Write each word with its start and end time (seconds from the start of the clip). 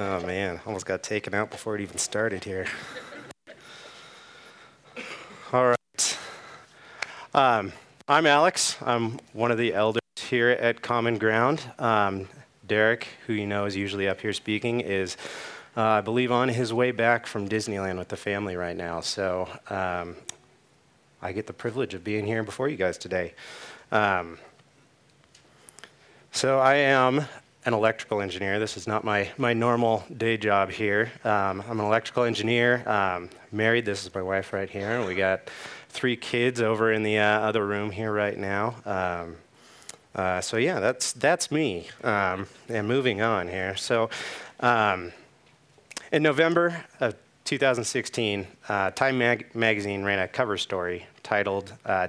Oh 0.00 0.20
man, 0.20 0.60
almost 0.64 0.86
got 0.86 1.02
taken 1.02 1.34
out 1.34 1.50
before 1.50 1.74
it 1.74 1.80
even 1.80 1.98
started 1.98 2.44
here. 2.44 2.66
All 5.52 5.74
right. 5.74 6.18
Um, 7.34 7.72
I'm 8.06 8.24
Alex. 8.24 8.76
I'm 8.80 9.18
one 9.32 9.50
of 9.50 9.58
the 9.58 9.74
elders 9.74 10.02
here 10.16 10.50
at 10.50 10.82
Common 10.82 11.18
Ground. 11.18 11.60
Um, 11.80 12.28
Derek, 12.64 13.08
who 13.26 13.32
you 13.32 13.44
know 13.44 13.64
is 13.64 13.74
usually 13.74 14.06
up 14.06 14.20
here 14.20 14.32
speaking, 14.32 14.78
is, 14.82 15.16
uh, 15.76 15.82
I 15.82 16.00
believe, 16.00 16.30
on 16.30 16.48
his 16.48 16.72
way 16.72 16.92
back 16.92 17.26
from 17.26 17.48
Disneyland 17.48 17.98
with 17.98 18.06
the 18.06 18.16
family 18.16 18.54
right 18.54 18.76
now. 18.76 19.00
So 19.00 19.48
um, 19.68 20.14
I 21.20 21.32
get 21.32 21.48
the 21.48 21.52
privilege 21.52 21.94
of 21.94 22.04
being 22.04 22.24
here 22.24 22.44
before 22.44 22.68
you 22.68 22.76
guys 22.76 22.98
today. 22.98 23.34
Um, 23.90 24.38
so 26.30 26.60
I 26.60 26.76
am 26.76 27.26
an 27.68 27.74
electrical 27.74 28.22
engineer. 28.22 28.58
This 28.58 28.78
is 28.78 28.86
not 28.86 29.04
my, 29.04 29.28
my 29.36 29.52
normal 29.52 30.02
day 30.16 30.38
job 30.38 30.70
here. 30.70 31.12
Um, 31.22 31.62
I'm 31.68 31.78
an 31.78 31.84
electrical 31.84 32.24
engineer, 32.24 32.82
um, 32.88 33.28
married. 33.52 33.84
This 33.84 34.06
is 34.06 34.14
my 34.14 34.22
wife 34.22 34.54
right 34.54 34.70
here. 34.70 35.04
We 35.04 35.14
got 35.14 35.50
three 35.90 36.16
kids 36.16 36.62
over 36.62 36.90
in 36.90 37.02
the 37.02 37.18
uh, 37.18 37.40
other 37.40 37.66
room 37.66 37.90
here 37.90 38.10
right 38.10 38.38
now. 38.38 38.76
Um, 38.86 39.36
uh, 40.14 40.40
so 40.40 40.56
yeah, 40.56 40.80
that's 40.80 41.12
that's 41.12 41.50
me. 41.50 41.88
Um, 42.02 42.46
and 42.70 42.88
moving 42.88 43.20
on 43.20 43.48
here. 43.48 43.76
So 43.76 44.08
um, 44.60 45.12
in 46.10 46.22
November 46.22 46.86
of 47.00 47.16
2016, 47.44 48.46
uh, 48.70 48.92
Time 48.92 49.18
Mag- 49.18 49.54
magazine 49.54 50.04
ran 50.04 50.20
a 50.20 50.28
cover 50.28 50.56
story 50.56 51.06
titled 51.22 51.74
uh, 51.84 52.08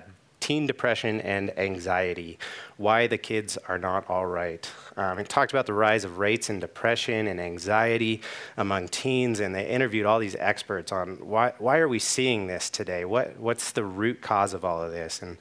teen 0.49 0.65
depression 0.65 1.21
and 1.21 1.55
anxiety, 1.59 2.39
why 2.77 3.05
the 3.05 3.19
kids 3.19 3.55
are 3.67 3.77
not 3.77 4.09
all 4.09 4.25
right. 4.25 4.67
Um, 4.97 5.19
it 5.19 5.29
talked 5.29 5.51
about 5.51 5.67
the 5.67 5.73
rise 5.73 6.03
of 6.03 6.17
rates 6.17 6.49
in 6.49 6.59
depression 6.59 7.27
and 7.27 7.39
anxiety 7.39 8.21
among 8.57 8.87
teens, 8.87 9.39
and 9.41 9.53
they 9.53 9.67
interviewed 9.67 10.07
all 10.07 10.17
these 10.17 10.35
experts 10.39 10.91
on 10.91 11.17
why, 11.17 11.53
why 11.59 11.77
are 11.77 11.87
we 11.87 11.99
seeing 11.99 12.47
this 12.47 12.71
today? 12.71 13.05
What, 13.05 13.37
what's 13.37 13.73
the 13.73 13.83
root 13.83 14.21
cause 14.21 14.55
of 14.55 14.65
all 14.65 14.81
of 14.81 14.91
this? 14.91 15.21
And 15.21 15.37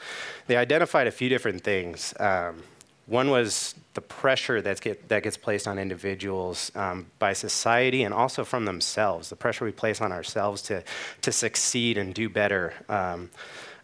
they 0.47 0.59
identified 0.59 1.07
a 1.07 1.11
few 1.11 1.31
different 1.31 1.65
things. 1.65 2.13
Um, 2.21 2.63
one 3.07 3.31
was 3.31 3.75
the 3.95 4.03
pressure 4.03 4.61
that's 4.61 4.81
get, 4.81 5.09
that 5.09 5.23
gets 5.23 5.39
placed 5.39 5.67
on 5.67 5.79
individuals 5.79 6.71
um, 6.75 7.07
by 7.19 7.33
society 7.33 8.03
and 8.03 8.13
also 8.13 8.45
from 8.45 8.67
themselves, 8.67 9.31
the 9.31 9.37
pressure 9.37 9.65
we 9.65 9.73
place 9.73 10.03
on 10.03 10.13
ourselves 10.13 10.61
to, 10.65 10.85
to 11.23 11.33
succeed 11.33 11.97
and 11.97 12.13
do 12.13 12.29
better. 12.29 12.75
Um, 12.91 13.31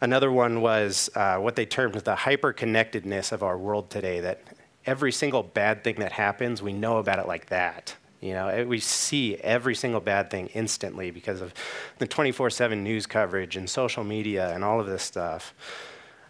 Another 0.05 0.31
one 0.31 0.61
was 0.61 1.09
uh, 1.15 1.39
what 1.39 1.57
they 1.57 1.65
termed 1.65 1.95
the 1.95 2.15
hyper-connectedness 2.15 3.33
of 3.33 3.43
our 3.43 3.57
world 3.57 3.89
today, 3.89 4.21
that 4.21 4.43
every 4.85 5.11
single 5.11 5.43
bad 5.43 5.83
thing 5.83 5.95
that 5.95 6.13
happens, 6.13 6.61
we 6.61 6.75
know 6.75 6.99
about 6.99 7.19
it 7.19 7.27
like 7.27 7.47
that. 7.47 7.97
You 8.21 8.35
know, 8.35 8.67
we 8.67 8.81
see 8.81 9.37
every 9.37 9.75
single 9.75 10.03
bad 10.03 10.31
thing 10.31 10.49
instantly 10.49 11.11
because 11.11 11.41
of 11.41 11.55
the 12.01 12.07
24/7 12.07 12.83
news 12.83 13.07
coverage 13.07 13.57
and 13.57 13.69
social 13.69 14.05
media 14.05 14.51
and 14.55 14.63
all 14.63 14.79
of 14.79 14.87
this 14.87 15.03
stuff. 15.03 15.55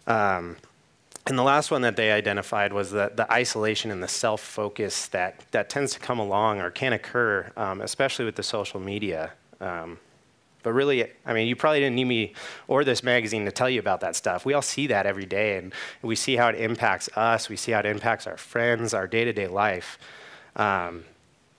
Um, 0.07 0.55
and 1.27 1.37
the 1.37 1.43
last 1.43 1.69
one 1.69 1.81
that 1.81 1.97
they 1.97 2.13
identified 2.13 2.71
was 2.71 2.91
the, 2.91 3.11
the 3.13 3.29
isolation 3.29 3.91
and 3.91 4.01
the 4.01 4.07
self-focus 4.07 5.07
that, 5.07 5.43
that 5.51 5.69
tends 5.69 5.91
to 5.95 5.99
come 5.99 6.19
along 6.19 6.61
or 6.61 6.71
can 6.71 6.93
occur, 6.93 7.51
um, 7.57 7.81
especially 7.81 8.23
with 8.23 8.35
the 8.35 8.43
social 8.43 8.79
media. 8.79 9.33
Um, 9.59 9.97
but 10.65 10.73
really, 10.73 11.07
I 11.27 11.33
mean, 11.33 11.47
you 11.47 11.55
probably 11.55 11.79
didn't 11.79 11.95
need 11.95 12.05
me 12.05 12.33
or 12.67 12.83
this 12.83 13.03
magazine 13.03 13.45
to 13.45 13.51
tell 13.51 13.69
you 13.69 13.79
about 13.79 14.01
that 14.01 14.15
stuff. 14.15 14.45
We 14.45 14.55
all 14.55 14.63
see 14.63 14.87
that 14.87 15.05
every 15.05 15.27
day, 15.27 15.59
and 15.59 15.71
we 16.01 16.15
see 16.15 16.35
how 16.35 16.47
it 16.47 16.55
impacts 16.55 17.07
us. 17.15 17.49
We 17.49 17.55
see 17.55 17.71
how 17.71 17.81
it 17.81 17.85
impacts 17.85 18.25
our 18.25 18.35
friends, 18.35 18.91
our 18.91 19.05
day 19.05 19.25
to 19.25 19.31
day 19.31 19.45
life. 19.45 19.99
Um, 20.55 21.03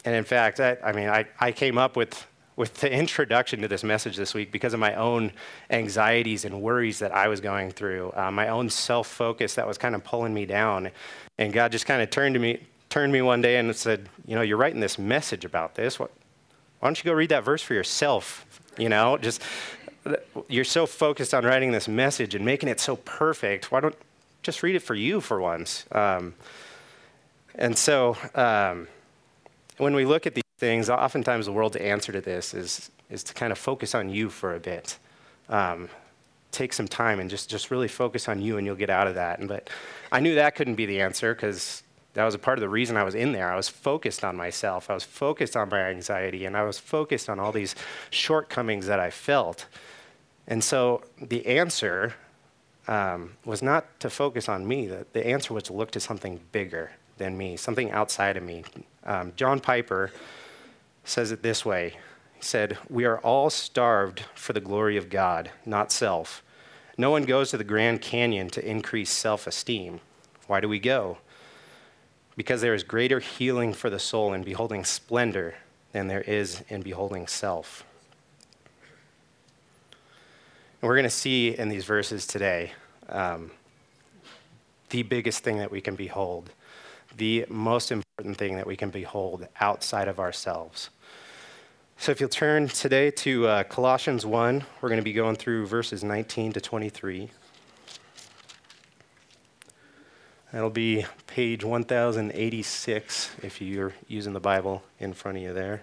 and 0.05 0.17
in 0.17 0.25
fact, 0.25 0.59
I, 0.59 0.77
I 0.83 0.91
mean, 0.91 1.09
I, 1.09 1.25
I 1.39 1.53
came 1.53 1.79
up 1.79 1.95
with, 1.95 2.27
with 2.57 2.75
the 2.75 2.91
introduction 3.01 3.61
to 3.61 3.69
this 3.69 3.85
message 3.85 4.17
this 4.17 4.35
week 4.35 4.51
because 4.51 4.75
of 4.75 4.81
my 4.81 4.97
own 4.97 5.31
anxieties 5.71 6.45
and 6.45 6.61
worries 6.61 6.99
that 6.99 7.15
I 7.15 7.29
was 7.29 7.41
going 7.41 7.71
through, 7.71 8.13
uh, 8.17 8.33
my 8.33 8.49
own 8.49 8.69
self 8.69 9.07
focus 9.07 9.55
that 9.55 9.69
was 9.69 9.79
kind 9.79 9.95
of 9.95 10.03
pulling 10.03 10.35
me 10.35 10.47
down. 10.47 10.91
And 11.39 11.53
God 11.53 11.71
just 11.71 11.87
kind 11.87 12.03
of 12.03 12.11
turned 12.11 12.35
to 12.35 12.41
me, 12.41 12.59
turned 12.91 13.13
me 13.13 13.23
one 13.23 13.41
day 13.41 13.59
and 13.59 13.77
said, 13.77 14.09
You 14.27 14.35
know, 14.35 14.43
you're 14.43 14.57
writing 14.57 14.81
this 14.81 14.99
message 14.99 15.45
about 15.45 15.77
this. 15.77 16.01
Why 16.01 16.09
don't 16.83 16.99
you 16.99 17.05
go 17.09 17.13
read 17.15 17.29
that 17.29 17.45
verse 17.45 17.63
for 17.63 17.75
yourself? 17.75 18.45
You 18.79 18.89
know, 18.89 19.19
just 19.19 19.43
you're 20.49 20.65
so 20.65 20.87
focused 20.87 21.35
on 21.35 21.45
writing 21.45 21.73
this 21.73 21.89
message 21.89 22.35
and 22.35 22.45
making 22.45 22.69
it 22.69 22.81
so 22.81 22.97
perfect. 22.97 23.73
Why 23.73 23.81
don't 23.81 23.97
just 24.43 24.63
read 24.63 24.77
it 24.77 24.81
for 24.81 24.95
you 24.95 25.21
for 25.21 25.41
once? 25.41 25.85
Um, 25.93 26.35
and 27.55 27.77
so, 27.77 28.17
um, 28.35 28.87
when 29.79 29.95
we 29.95 30.05
look 30.05 30.27
at 30.27 30.35
these 30.35 30.45
things, 30.59 30.89
oftentimes 30.89 31.47
the 31.47 31.53
world's 31.53 31.77
answer 31.77 32.13
to 32.13 32.21
this 32.21 32.55
is 32.55 32.91
is 33.11 33.23
to 33.25 33.35
kind 33.35 33.53
of 33.53 33.59
focus 33.59 33.95
on 33.95 34.11
you 34.11 34.29
for 34.29 34.55
a 34.55 34.61
bit. 34.61 34.99
Um, 35.49 35.89
take 36.51 36.73
some 36.73 36.89
time 36.89 37.21
and 37.21 37.29
just 37.29 37.51
just 37.51 37.71
really 37.71 37.89
focus 37.89 38.29
on 38.29 38.41
you, 38.41 38.59
and 38.59 38.67
you'll 38.67 38.77
get 38.77 38.91
out 38.91 39.07
of 39.07 39.15
that. 39.15 39.39
And 39.39 39.49
but 39.49 39.71
I 40.13 40.21
knew 40.21 40.35
that 40.37 40.55
couldn't 40.55 40.77
be 40.77 40.87
the 40.87 41.01
answer 41.01 41.35
because 41.35 41.83
that 42.17 42.25
was 42.25 42.35
a 42.35 42.39
part 42.39 42.57
of 42.57 42.63
the 42.63 42.69
reason 42.71 42.97
I 42.97 43.05
was 43.05 43.15
in 43.15 43.33
there. 43.33 43.53
I 43.53 43.57
was 43.57 43.69
focused 43.69 44.25
on 44.25 44.37
myself. 44.37 44.89
I 44.89 44.95
was 44.95 45.05
focused 45.05 45.55
on 45.55 45.69
my 45.69 45.83
anxiety, 45.83 46.47
and 46.47 46.57
I 46.57 46.63
was 46.63 46.79
focused 46.79 47.29
on 47.29 47.39
all 47.39 47.53
these 47.53 47.75
shortcomings 48.09 48.87
that 48.87 48.99
I 48.99 49.11
felt. 49.11 49.67
And 50.49 50.65
so 50.65 51.03
the 51.21 51.45
answer 51.45 52.15
um, 52.89 53.35
was 53.45 53.61
not 53.61 54.01
to 54.01 54.09
focus 54.09 54.49
on 54.49 54.67
me. 54.67 54.87
The, 54.87 55.05
the, 55.13 55.27
answer 55.27 55.53
was 55.53 55.65
to 55.65 55.75
look 55.75 55.91
to 55.91 56.01
something 56.01 56.41
bigger 56.53 56.93
than 57.19 57.37
me, 57.37 57.55
something 57.59 57.91
outside 57.91 58.39
of 58.39 58.43
me. 58.43 58.65
Um, 59.05 59.35
John 59.37 59.61
Piper 59.61 60.11
says 61.05 61.33
it 61.33 61.43
this 61.43 61.67
way 61.67 61.97
He 62.33 62.43
said, 62.43 62.79
We 62.89 63.05
are 63.05 63.19
all 63.19 63.51
starved 63.51 64.25
for 64.35 64.55
the 64.55 64.61
glory 64.61 64.97
of 64.97 65.11
God, 65.11 65.51
not 65.67 65.93
self. 65.93 66.43
No 66.97 67.11
one 67.11 67.25
goes 67.25 67.51
to 67.51 67.59
the 67.59 67.65
Grand 67.65 68.01
Canyon 68.01 68.49
to 68.51 68.67
increase 68.67 69.11
self 69.11 69.47
esteem. 69.47 70.01
Why 70.47 70.61
do 70.61 70.69
we 70.71 70.79
go? 70.79 71.19
Because 72.37 72.61
there 72.61 72.75
is 72.75 72.83
greater 72.83 73.19
healing 73.19 73.73
for 73.73 73.91
the 73.91 73.99
soul 73.99 74.33
in 74.33 74.43
beholding 74.43 74.85
splendor 74.85 75.55
than 75.93 76.09
there 76.09 76.21
is 76.21 76.63
in 76.69 76.83
beholding 76.83 77.27
self. 77.27 77.85
And 80.81 80.89
we're 80.89 80.97
going 80.97 81.05
to 81.05 81.11
see 81.11 81.57
in 81.57 81.69
these 81.69 81.85
verses 81.85 82.27
today 82.27 82.73
um, 83.09 83.51
the 84.91 85.03
biggest 85.03 85.43
thing 85.43 85.59
that 85.59 85.71
we 85.71 85.81
can 85.81 85.97
behold, 85.97 86.51
the 87.17 87.47
most 87.49 87.91
important 87.91 88.37
thing 88.37 88.57
that 88.57 88.67
we 88.67 88.77
can 88.77 88.91
behold 88.91 89.49
outside 89.59 90.07
of 90.07 90.21
ourselves. 90.21 90.91
So 91.99 92.13
if 92.13 92.21
you'll 92.21 92.29
turn 92.29 92.69
today 92.69 93.11
to 93.11 93.47
uh, 93.47 93.65
Colossians 93.65 94.27
1, 94.27 94.63
we're 94.81 94.89
going 94.91 95.01
to 95.01 95.05
be 95.05 95.15
going 95.15 95.37
through 95.37 95.67
verses 95.67 96.05
19 96.05 96.53
to 96.53 96.61
23. 96.61 97.31
That'll 100.57 100.71
be 100.71 101.05
page 101.27 101.65
1086 101.65 103.31
if 103.43 103.61
you're 103.61 103.93
using 104.09 104.33
the 104.33 104.41
Bible 104.41 104.83
in 104.99 105.13
front 105.13 105.37
of 105.37 105.45
you 105.45 105.53
there. 105.53 105.83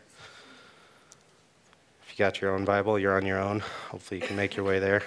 If 2.01 2.17
you 2.17 2.25
got 2.25 2.41
your 2.41 2.55
own 2.55 2.65
Bible, 2.65 2.97
you're 2.97 3.15
on 3.15 3.23
your 3.23 3.37
own. 3.37 3.59
Hopefully, 3.89 4.19
you 4.19 4.25
can 4.25 4.35
make 4.35 4.55
your 4.55 4.65
way 4.65 4.79
there. 4.79 5.03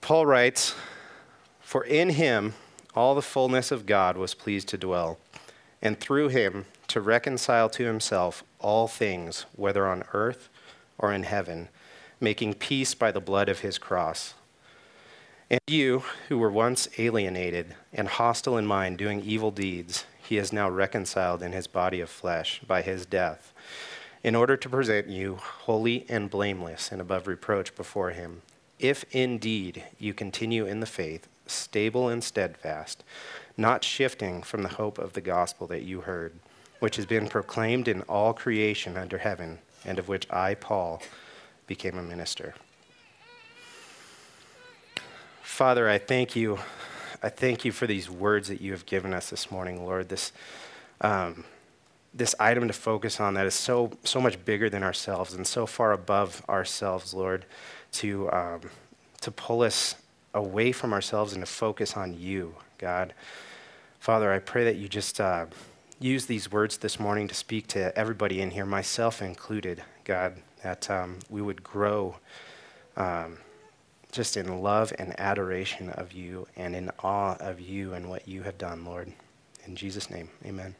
Paul 0.00 0.24
writes, 0.24 0.76
For 1.58 1.82
in 1.82 2.10
him 2.10 2.54
all 2.94 3.16
the 3.16 3.22
fullness 3.22 3.72
of 3.72 3.86
God 3.86 4.16
was 4.16 4.34
pleased 4.34 4.68
to 4.68 4.78
dwell, 4.78 5.18
and 5.82 5.98
through 5.98 6.28
him 6.28 6.66
to 6.86 7.00
reconcile 7.00 7.68
to 7.70 7.82
himself 7.82 8.44
all 8.60 8.86
things, 8.86 9.46
whether 9.56 9.84
on 9.84 10.04
earth 10.12 10.48
or 10.98 11.12
in 11.12 11.22
heaven, 11.22 11.68
making 12.20 12.54
peace 12.54 12.94
by 12.94 13.12
the 13.12 13.20
blood 13.20 13.48
of 13.48 13.60
his 13.60 13.78
cross. 13.78 14.34
And 15.50 15.60
you, 15.66 16.02
who 16.28 16.38
were 16.38 16.50
once 16.50 16.88
alienated 16.98 17.74
and 17.92 18.08
hostile 18.08 18.58
in 18.58 18.66
mind, 18.66 18.98
doing 18.98 19.22
evil 19.22 19.50
deeds, 19.50 20.04
he 20.20 20.36
is 20.36 20.52
now 20.52 20.68
reconciled 20.68 21.42
in 21.42 21.52
his 21.52 21.66
body 21.66 22.00
of 22.00 22.10
flesh 22.10 22.60
by 22.66 22.82
his 22.82 23.06
death, 23.06 23.54
in 24.22 24.34
order 24.34 24.56
to 24.56 24.68
present 24.68 25.08
you 25.08 25.36
holy 25.36 26.04
and 26.08 26.28
blameless 26.28 26.92
and 26.92 27.00
above 27.00 27.26
reproach 27.26 27.74
before 27.76 28.10
him. 28.10 28.42
If 28.78 29.04
indeed 29.12 29.84
you 29.98 30.12
continue 30.12 30.66
in 30.66 30.80
the 30.80 30.86
faith, 30.86 31.28
stable 31.46 32.08
and 32.08 32.22
steadfast, 32.22 33.02
not 33.56 33.82
shifting 33.82 34.42
from 34.42 34.62
the 34.62 34.68
hope 34.68 34.98
of 34.98 35.14
the 35.14 35.20
gospel 35.22 35.66
that 35.68 35.82
you 35.82 36.02
heard, 36.02 36.34
which 36.78 36.96
has 36.96 37.06
been 37.06 37.26
proclaimed 37.26 37.88
in 37.88 38.02
all 38.02 38.34
creation 38.34 38.98
under 38.98 39.18
heaven 39.18 39.58
and 39.84 39.98
of 39.98 40.08
which 40.08 40.30
I, 40.30 40.54
Paul, 40.54 41.02
became 41.66 41.98
a 41.98 42.02
minister. 42.02 42.54
Father, 45.42 45.88
I 45.88 45.98
thank 45.98 46.36
you. 46.36 46.58
I 47.22 47.30
thank 47.30 47.64
you 47.64 47.72
for 47.72 47.86
these 47.86 48.08
words 48.08 48.48
that 48.48 48.60
you 48.60 48.72
have 48.72 48.86
given 48.86 49.12
us 49.12 49.30
this 49.30 49.50
morning, 49.50 49.84
Lord. 49.84 50.08
This, 50.08 50.32
um, 51.00 51.44
this 52.14 52.34
item 52.38 52.68
to 52.68 52.72
focus 52.72 53.18
on 53.18 53.34
that 53.34 53.46
is 53.46 53.54
so, 53.54 53.90
so 54.04 54.20
much 54.20 54.44
bigger 54.44 54.70
than 54.70 54.82
ourselves 54.82 55.34
and 55.34 55.46
so 55.46 55.66
far 55.66 55.92
above 55.92 56.44
ourselves, 56.48 57.12
Lord, 57.12 57.44
to, 57.92 58.30
um, 58.30 58.60
to 59.20 59.30
pull 59.30 59.62
us 59.62 59.96
away 60.32 60.70
from 60.70 60.92
ourselves 60.92 61.32
and 61.32 61.42
to 61.42 61.46
focus 61.46 61.96
on 61.96 62.18
you, 62.18 62.54
God. 62.78 63.12
Father, 63.98 64.32
I 64.32 64.38
pray 64.38 64.64
that 64.64 64.76
you 64.76 64.88
just 64.88 65.20
uh, 65.20 65.46
use 66.00 66.26
these 66.26 66.50
words 66.50 66.78
this 66.78 67.00
morning 67.00 67.28
to 67.28 67.34
speak 67.34 67.66
to 67.68 67.96
everybody 67.98 68.40
in 68.40 68.50
here, 68.50 68.66
myself 68.66 69.20
included, 69.20 69.82
God, 70.04 70.36
that 70.62 70.88
um, 70.90 71.18
we 71.28 71.42
would 71.42 71.62
grow 71.62 72.16
um, 72.96 73.38
just 74.12 74.36
in 74.36 74.62
love 74.62 74.92
and 74.98 75.18
adoration 75.18 75.90
of 75.90 76.12
you 76.12 76.46
and 76.56 76.74
in 76.74 76.90
awe 77.02 77.36
of 77.40 77.60
you 77.60 77.94
and 77.94 78.08
what 78.08 78.28
you 78.28 78.42
have 78.42 78.58
done, 78.58 78.84
Lord. 78.84 79.12
In 79.66 79.76
Jesus' 79.76 80.10
name, 80.10 80.30
amen. 80.44 80.74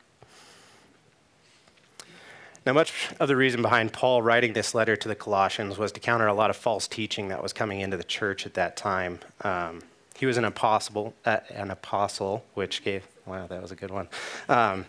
Now, 2.65 2.73
much 2.75 2.93
of 3.19 3.29
the 3.29 3.37
reason 3.37 3.63
behind 3.63 3.93
Paul 3.93 4.21
writing 4.23 4.53
this 4.53 4.75
letter 4.75 4.95
to 4.97 5.09
the 5.09 5.15
Colossians 5.15 5.79
was 5.79 5.91
to 5.93 6.01
counter 6.01 6.27
a 6.27 6.35
lot 6.35 6.51
of 6.51 6.57
false 6.57 6.87
teaching 6.87 7.29
that 7.29 7.43
was 7.43 7.53
coming 7.53 7.81
into 7.81 7.97
the 7.97 8.05
church 8.05 8.47
at 8.47 8.55
that 8.55 8.77
time. 8.77 9.21
Um, 9.43 9.83
he 10.19 10.27
was 10.27 10.37
an 10.37 10.45
apostle, 10.45 11.15
uh, 11.25 11.39
an 11.51 11.71
apostle, 11.71 12.45
which 12.55 12.83
gave 12.83 13.07
wow, 13.27 13.47
that 13.47 13.61
was 13.61 13.71
a 13.71 13.77
good 13.77 13.91
one, 13.91 14.09
um, 14.49 14.87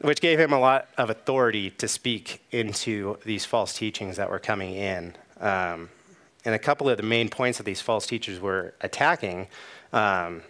which 0.00 0.20
gave 0.20 0.40
him 0.40 0.52
a 0.52 0.58
lot 0.58 0.88
of 0.96 1.10
authority 1.10 1.70
to 1.70 1.86
speak 1.86 2.42
into 2.50 3.18
these 3.24 3.44
false 3.44 3.74
teachings 3.74 4.16
that 4.16 4.30
were 4.30 4.38
coming 4.38 4.74
in. 4.74 5.14
Um, 5.40 5.90
and 6.44 6.54
a 6.54 6.58
couple 6.58 6.88
of 6.88 6.96
the 6.96 7.02
main 7.02 7.28
points 7.28 7.58
that 7.58 7.64
these 7.64 7.82
false 7.82 8.06
teachers 8.06 8.40
were 8.40 8.72
attacking 8.80 9.48
um, 9.92 10.42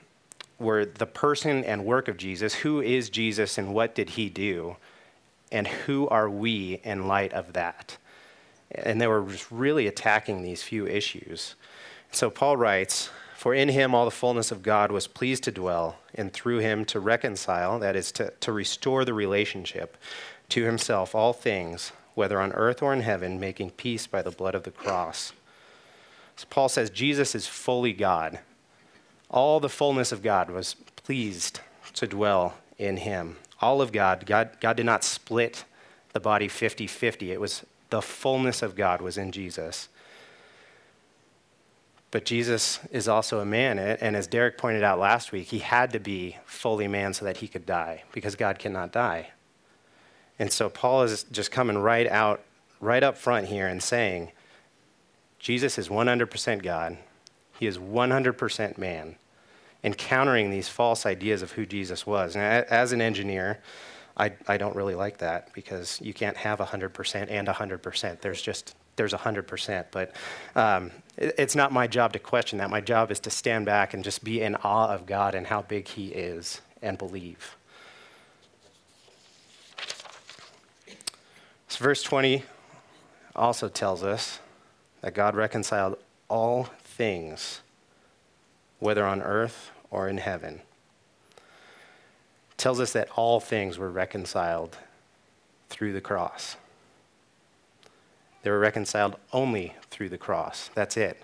were 0.61 0.85
the 0.85 1.07
person 1.07 1.65
and 1.65 1.85
work 1.85 2.07
of 2.07 2.17
Jesus. 2.17 2.55
Who 2.55 2.81
is 2.81 3.11
Jesus, 3.11 3.59
and 3.59 3.75
what 3.75 3.97
did 3.97 4.11
he 4.11 4.29
do? 4.29 4.77
and 5.53 5.67
who 5.67 6.09
are 6.09 6.31
we 6.31 6.81
in 6.85 7.07
light 7.07 7.33
of 7.33 7.53
that? 7.55 7.97
And 8.71 9.01
they 9.01 9.07
were 9.07 9.25
just 9.29 9.51
really 9.51 9.87
attacking 9.87 10.43
these 10.43 10.63
few 10.63 10.87
issues. 10.87 11.57
So 12.13 12.31
Paul 12.31 12.57
writes, 12.57 13.11
For 13.41 13.55
in 13.55 13.71
him 13.71 13.95
all 13.95 14.05
the 14.05 14.11
fullness 14.11 14.51
of 14.51 14.63
God 14.63 14.93
was 14.93 15.07
pleased 15.07 15.45
to 15.45 15.51
dwell, 15.51 15.97
and 16.15 16.31
through 16.31 16.59
him 16.59 16.85
to 16.85 17.01
reconcile, 17.01 17.79
that 17.79 17.97
is, 17.97 18.13
to, 18.13 18.35
to 18.41 18.53
restore 18.53 19.07
the 19.07 19.15
relationship 19.15 19.97
to 20.51 20.65
himself, 20.65 21.15
all 21.15 21.33
things, 21.33 21.93
whether 22.15 22.39
on 22.39 22.53
earth 22.53 22.83
or 22.83 22.93
in 22.93 23.01
heaven, 23.01 23.41
making 23.41 23.71
peace 23.71 24.07
by 24.07 24.21
the 24.21 24.31
blood 24.31 24.55
of 24.55 24.65
the 24.65 24.71
cross. 24.71 25.33
So 26.37 26.47
Paul 26.51 26.69
says 26.69 26.91
Jesus 26.91 27.35
is 27.35 27.47
fully 27.47 27.95
God. 27.95 28.41
All 29.31 29.59
the 29.59 29.71
fullness 29.71 30.13
of 30.13 30.23
God 30.23 30.51
was 30.51 30.75
pleased 30.97 31.61
to 31.95 32.07
dwell 32.07 32.59
in 32.77 32.99
him 32.99 33.37
all 33.63 33.81
of 33.81 33.91
God. 33.91 34.27
God, 34.27 34.51
God 34.61 34.77
did 34.77 34.87
not 34.87 35.03
split 35.03 35.65
the 36.13 36.21
body 36.21 36.47
50 36.47 36.87
50. 36.87 37.33
It 37.33 37.41
was 37.41 37.65
the 37.91 38.03
fullness 38.03 38.63
of 38.63 38.75
God 38.75 39.01
was 39.01 39.19
in 39.19 39.33
Jesus. 39.33 39.89
But 42.11 42.25
Jesus 42.25 42.81
is 42.91 43.07
also 43.07 43.39
a 43.39 43.45
man, 43.45 43.79
and 43.79 44.17
as 44.17 44.27
Derek 44.27 44.59
pointed 44.59 44.83
out 44.83 44.99
last 44.99 45.31
week, 45.31 45.49
he 45.49 45.61
had 45.61 45.93
to 45.93 46.01
be 46.01 46.37
fully 46.45 46.89
man 46.89 47.15
so 47.15 47.25
that 47.25 47.37
he 47.37 47.47
could 47.47 47.65
die, 47.65 48.03
because 48.13 48.35
God 48.35 48.59
cannot 48.59 48.91
die. 48.91 49.31
And 50.39 50.53
so 50.53 50.69
Paul 50.69 51.03
is 51.03 51.25
just 51.25 51.53
coming 51.53 51.79
right 51.79 52.09
out, 52.09 52.43
right 52.81 53.03
up 53.03 53.17
front 53.17 53.47
here 53.47 53.69
and 53.69 53.81
saying, 53.81 54.33
Jesus 55.39 55.79
is 55.79 55.89
100% 55.89 56.63
God, 56.63 56.99
he 57.59 57.67
is 57.67 57.79
100% 57.79 58.79
man 58.79 59.17
encountering 59.83 60.51
these 60.51 60.69
false 60.69 61.07
ideas 61.07 61.43
of 61.43 61.53
who 61.53 61.65
Jesus 61.65 62.07
was. 62.07 62.37
And 62.37 62.43
as 62.43 62.93
an 62.93 63.01
engineer, 63.01 63.61
I, 64.17 64.33
I 64.47 64.57
don't 64.57 64.77
really 64.77 64.95
like 64.95 65.19
that 65.19 65.53
because 65.55 66.01
you 66.03 66.13
can't 66.13 66.37
have 66.37 66.59
100% 66.59 67.31
and 67.31 67.49
100%. 67.49 68.21
There's 68.21 68.43
just, 68.43 68.75
there's 68.97 69.13
100%. 69.13 69.87
But 69.91 70.15
um, 70.55 70.91
it, 71.17 71.35
it's 71.39 71.55
not 71.55 71.73
my 71.73 71.87
job 71.87 72.13
to 72.13 72.19
question 72.19 72.59
that. 72.59 72.71
My 72.71 72.81
job 72.81 73.11
is 73.11 73.21
to 73.21 73.31
stand 73.31 73.67
back 73.67 73.95
and 73.95 74.05
just 74.05 74.25
be 74.25 74.41
in 74.41 74.57
awe 74.57 74.89
of 74.89 75.07
God 75.07 75.35
and 75.35 75.47
how 75.47 75.63
big 75.63 75.89
He 75.89 76.09
is 76.09 76.61
and 76.83 76.99
believe. 76.99 77.57
So 81.69 81.85
verse 81.85 82.03
20 82.03 82.45
also 83.37 83.69
tells 83.69 84.03
us 84.03 84.41
that 85.03 85.15
God 85.15 85.35
reconciled 85.35 85.97
all 86.29 86.65
things 86.83 87.61
whether 88.81 89.07
on 89.07 89.23
earth 89.23 89.71
or 89.91 90.09
in 90.09 90.19
heaven. 90.19 90.61
It 92.51 92.59
tells 92.59 92.81
us 92.81 92.93
that 92.93 93.09
all 93.11 93.39
things 93.39 93.79
were 93.79 93.91
reconciled 93.91 94.77
through 95.69 95.93
the 95.93 96.01
cross. 96.01 96.57
They 98.43 98.51
were 98.51 98.59
reconciled 98.59 99.17
only 99.33 99.75
through 99.91 100.09
the 100.09 100.19
cross. 100.19 100.71
That's 100.75 100.97
it. 100.97 101.21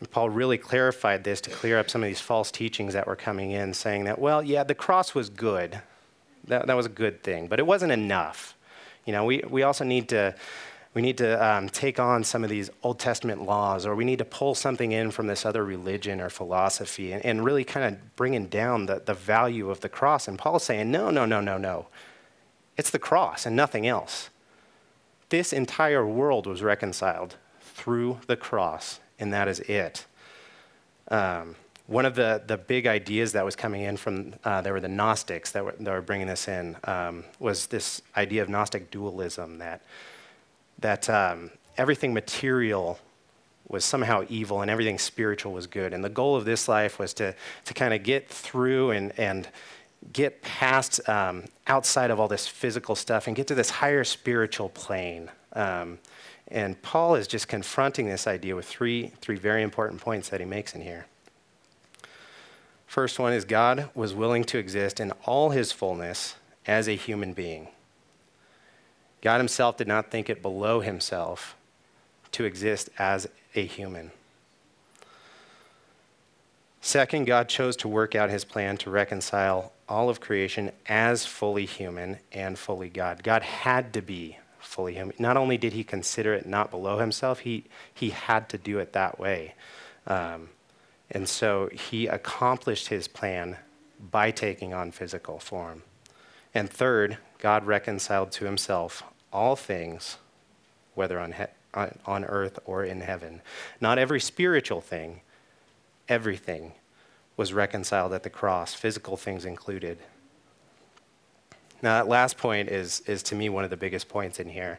And 0.00 0.10
Paul 0.10 0.30
really 0.30 0.58
clarified 0.58 1.24
this 1.24 1.40
to 1.42 1.50
clear 1.50 1.78
up 1.78 1.90
some 1.90 2.02
of 2.02 2.08
these 2.08 2.20
false 2.20 2.50
teachings 2.50 2.94
that 2.94 3.06
were 3.06 3.16
coming 3.16 3.50
in, 3.50 3.74
saying 3.74 4.04
that, 4.04 4.18
well, 4.18 4.42
yeah, 4.42 4.64
the 4.64 4.74
cross 4.74 5.14
was 5.14 5.28
good. 5.28 5.80
That, 6.46 6.66
that 6.66 6.76
was 6.76 6.86
a 6.86 6.90
good 6.90 7.22
thing, 7.22 7.48
but 7.48 7.58
it 7.58 7.66
wasn't 7.66 7.92
enough. 7.92 8.56
You 9.04 9.12
know, 9.12 9.24
we, 9.24 9.42
we 9.48 9.62
also 9.62 9.84
need 9.84 10.08
to 10.08 10.34
we 10.92 11.02
need 11.02 11.18
to 11.18 11.44
um, 11.44 11.68
take 11.68 12.00
on 12.00 12.24
some 12.24 12.42
of 12.42 12.50
these 12.50 12.68
Old 12.82 12.98
Testament 12.98 13.42
laws, 13.44 13.86
or 13.86 13.94
we 13.94 14.04
need 14.04 14.18
to 14.18 14.24
pull 14.24 14.56
something 14.56 14.90
in 14.90 15.12
from 15.12 15.28
this 15.28 15.46
other 15.46 15.64
religion 15.64 16.20
or 16.20 16.30
philosophy 16.30 17.12
and, 17.12 17.24
and 17.24 17.44
really 17.44 17.62
kind 17.62 17.94
of 17.94 18.16
bringing 18.16 18.46
down 18.46 18.86
the, 18.86 19.00
the 19.04 19.14
value 19.14 19.70
of 19.70 19.80
the 19.80 19.88
cross. 19.88 20.26
And 20.26 20.36
Paul's 20.36 20.64
saying, 20.64 20.90
no, 20.90 21.10
no, 21.10 21.26
no, 21.26 21.40
no, 21.40 21.58
no. 21.58 21.86
It's 22.76 22.90
the 22.90 22.98
cross 22.98 23.46
and 23.46 23.54
nothing 23.54 23.86
else. 23.86 24.30
This 25.30 25.52
entire 25.52 26.06
world 26.06 26.46
was 26.46 26.62
reconciled 26.62 27.36
through 27.60 28.18
the 28.26 28.36
cross, 28.36 29.00
and 29.18 29.32
that 29.32 29.48
is 29.48 29.60
it. 29.60 30.04
Um, 31.08 31.56
one 31.86 32.04
of 32.04 32.14
the, 32.14 32.42
the 32.46 32.56
big 32.56 32.86
ideas 32.86 33.32
that 33.32 33.44
was 33.44 33.56
coming 33.56 33.82
in 33.82 33.96
from, 33.96 34.34
uh, 34.44 34.60
there 34.60 34.72
were 34.72 34.80
the 34.80 34.88
Gnostics 34.88 35.50
that 35.52 35.64
were, 35.64 35.74
that 35.80 35.90
were 35.90 36.02
bringing 36.02 36.28
this 36.28 36.46
in, 36.46 36.76
um, 36.84 37.24
was 37.40 37.66
this 37.66 38.02
idea 38.16 38.42
of 38.42 38.48
Gnostic 38.48 38.90
dualism 38.90 39.58
that 39.58 39.80
that 40.80 41.10
um, 41.10 41.50
everything 41.76 42.12
material 42.14 42.98
was 43.68 43.84
somehow 43.84 44.24
evil 44.28 44.62
and 44.62 44.70
everything 44.70 44.98
spiritual 44.98 45.52
was 45.52 45.66
good. 45.66 45.92
And 45.92 46.02
the 46.02 46.08
goal 46.08 46.36
of 46.36 46.44
this 46.44 46.68
life 46.68 46.98
was 46.98 47.14
to, 47.14 47.34
to 47.66 47.74
kind 47.74 47.94
of 47.94 48.02
get 48.02 48.28
through 48.28 48.90
and, 48.90 49.12
and 49.18 49.48
get 50.12 50.42
past 50.42 51.06
um, 51.08 51.44
outside 51.66 52.10
of 52.10 52.18
all 52.18 52.28
this 52.28 52.46
physical 52.46 52.94
stuff 52.94 53.26
and 53.26 53.36
get 53.36 53.46
to 53.46 53.54
this 53.54 53.70
higher 53.70 54.04
spiritual 54.04 54.68
plane. 54.70 55.30
Um, 55.52 55.98
and 56.48 56.80
Paul 56.82 57.14
is 57.14 57.26
just 57.26 57.48
confronting 57.48 58.06
this 58.06 58.26
idea 58.26 58.56
with 58.56 58.66
three, 58.66 59.12
three 59.20 59.36
very 59.36 59.62
important 59.62 60.00
points 60.00 60.28
that 60.30 60.40
he 60.40 60.46
makes 60.46 60.74
in 60.74 60.80
here. 60.80 61.06
First 62.86 63.20
one 63.20 63.32
is 63.32 63.44
God 63.44 63.88
was 63.94 64.14
willing 64.14 64.42
to 64.44 64.58
exist 64.58 64.98
in 64.98 65.12
all 65.24 65.50
his 65.50 65.70
fullness 65.70 66.34
as 66.66 66.88
a 66.88 66.96
human 66.96 67.34
being. 67.34 67.68
God 69.22 69.38
himself 69.38 69.76
did 69.76 69.86
not 69.86 70.10
think 70.10 70.28
it 70.28 70.42
below 70.42 70.80
himself 70.80 71.54
to 72.32 72.44
exist 72.44 72.90
as 72.98 73.28
a 73.54 73.64
human. 73.64 74.10
Second, 76.80 77.26
God 77.26 77.48
chose 77.48 77.76
to 77.76 77.88
work 77.88 78.14
out 78.14 78.30
his 78.30 78.44
plan 78.44 78.76
to 78.78 78.90
reconcile 78.90 79.72
all 79.90 80.08
of 80.08 80.20
creation 80.20 80.70
as 80.86 81.26
fully 81.26 81.66
human 81.66 82.16
and 82.32 82.56
fully 82.58 82.88
God. 82.88 83.22
God 83.24 83.42
had 83.42 83.92
to 83.94 84.00
be 84.00 84.38
fully 84.60 84.94
human. 84.94 85.14
Not 85.18 85.36
only 85.36 85.58
did 85.58 85.72
he 85.72 85.82
consider 85.82 86.32
it 86.32 86.46
not 86.46 86.70
below 86.70 86.98
himself, 86.98 87.40
he, 87.40 87.64
he 87.92 88.10
had 88.10 88.48
to 88.50 88.58
do 88.58 88.78
it 88.78 88.92
that 88.92 89.18
way. 89.18 89.54
Um, 90.06 90.50
and 91.10 91.28
so 91.28 91.68
he 91.72 92.06
accomplished 92.06 92.88
his 92.88 93.08
plan 93.08 93.56
by 94.12 94.30
taking 94.30 94.72
on 94.72 94.92
physical 94.92 95.40
form. 95.40 95.82
And 96.54 96.70
third, 96.70 97.18
God 97.38 97.66
reconciled 97.66 98.30
to 98.32 98.44
himself 98.44 99.02
all 99.32 99.56
things, 99.56 100.18
whether 100.94 101.18
on, 101.18 101.32
he- 101.32 101.98
on 102.06 102.24
earth 102.24 102.60
or 102.64 102.84
in 102.84 103.00
heaven. 103.00 103.42
Not 103.80 103.98
every 103.98 104.20
spiritual 104.20 104.80
thing, 104.80 105.20
everything 106.08 106.74
was 107.40 107.54
reconciled 107.54 108.12
at 108.12 108.22
the 108.22 108.28
cross, 108.28 108.74
physical 108.74 109.16
things 109.16 109.46
included. 109.46 109.96
Now, 111.80 111.94
that 111.94 112.06
last 112.06 112.36
point 112.36 112.68
is, 112.68 113.00
is 113.06 113.22
to 113.22 113.34
me 113.34 113.48
one 113.48 113.64
of 113.64 113.70
the 113.70 113.78
biggest 113.78 114.10
points 114.10 114.40
in 114.40 114.50
here. 114.50 114.78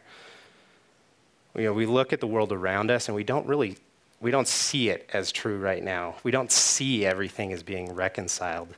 You 1.56 1.64
know, 1.64 1.72
we 1.72 1.86
look 1.86 2.12
at 2.12 2.20
the 2.20 2.28
world 2.28 2.52
around 2.52 2.88
us 2.88 3.08
and 3.08 3.16
we 3.16 3.24
don't 3.24 3.48
really 3.48 3.78
we 4.20 4.30
don't 4.30 4.46
see 4.46 4.90
it 4.90 5.10
as 5.12 5.32
true 5.32 5.58
right 5.58 5.82
now. 5.82 6.14
We 6.22 6.30
don't 6.30 6.52
see 6.52 7.04
everything 7.04 7.52
as 7.52 7.64
being 7.64 7.92
reconciled. 7.92 8.68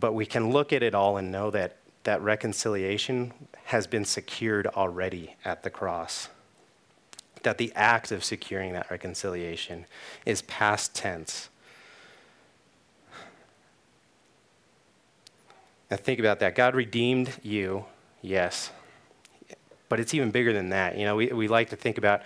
But 0.00 0.14
we 0.14 0.24
can 0.24 0.50
look 0.50 0.72
at 0.72 0.82
it 0.82 0.94
all 0.94 1.18
and 1.18 1.30
know 1.30 1.50
that 1.50 1.76
that 2.04 2.22
reconciliation 2.22 3.34
has 3.64 3.86
been 3.86 4.06
secured 4.06 4.66
already 4.68 5.36
at 5.44 5.62
the 5.62 5.68
cross. 5.68 6.30
That 7.42 7.58
the 7.58 7.70
act 7.74 8.10
of 8.12 8.24
securing 8.24 8.72
that 8.72 8.90
reconciliation 8.90 9.84
is 10.24 10.40
past 10.40 10.94
tense. 10.94 11.50
Now, 15.92 15.98
think 15.98 16.20
about 16.20 16.40
that. 16.40 16.54
God 16.54 16.74
redeemed 16.74 17.34
you, 17.42 17.84
yes. 18.22 18.70
But 19.90 20.00
it's 20.00 20.14
even 20.14 20.30
bigger 20.30 20.54
than 20.54 20.70
that. 20.70 20.96
You 20.96 21.04
know, 21.04 21.16
we, 21.16 21.26
we 21.26 21.48
like 21.48 21.68
to 21.68 21.76
think 21.76 21.98
about 21.98 22.22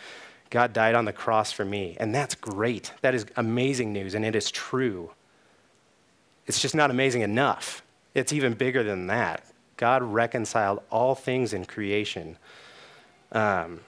God 0.51 0.73
died 0.73 0.95
on 0.95 1.05
the 1.05 1.13
cross 1.13 1.51
for 1.51 1.65
me. 1.65 1.97
And 1.99 2.15
that's 2.15 2.37
great. 2.37 2.93
That 3.01 3.13
is 3.13 3.27
amazing 3.35 3.93
news, 3.93 4.15
and 4.15 4.25
it 4.25 4.37
is 4.37 4.53
true. 4.53 5.11
It's 6.47 6.63
just 6.63 6.77
not 6.77 6.93
amazing 6.93 7.23
enough. 7.23 7.83
It's 8.15 8.33
even 8.33 8.55
bigger 8.55 8.85
than 8.85 9.09
that. 9.09 9.45
God 9.77 10.01
reconciled 10.05 10.81
all 10.89 11.17
things 11.17 11.53
in 11.53 11.65
creation. 11.65 12.39
Um, 13.33 13.81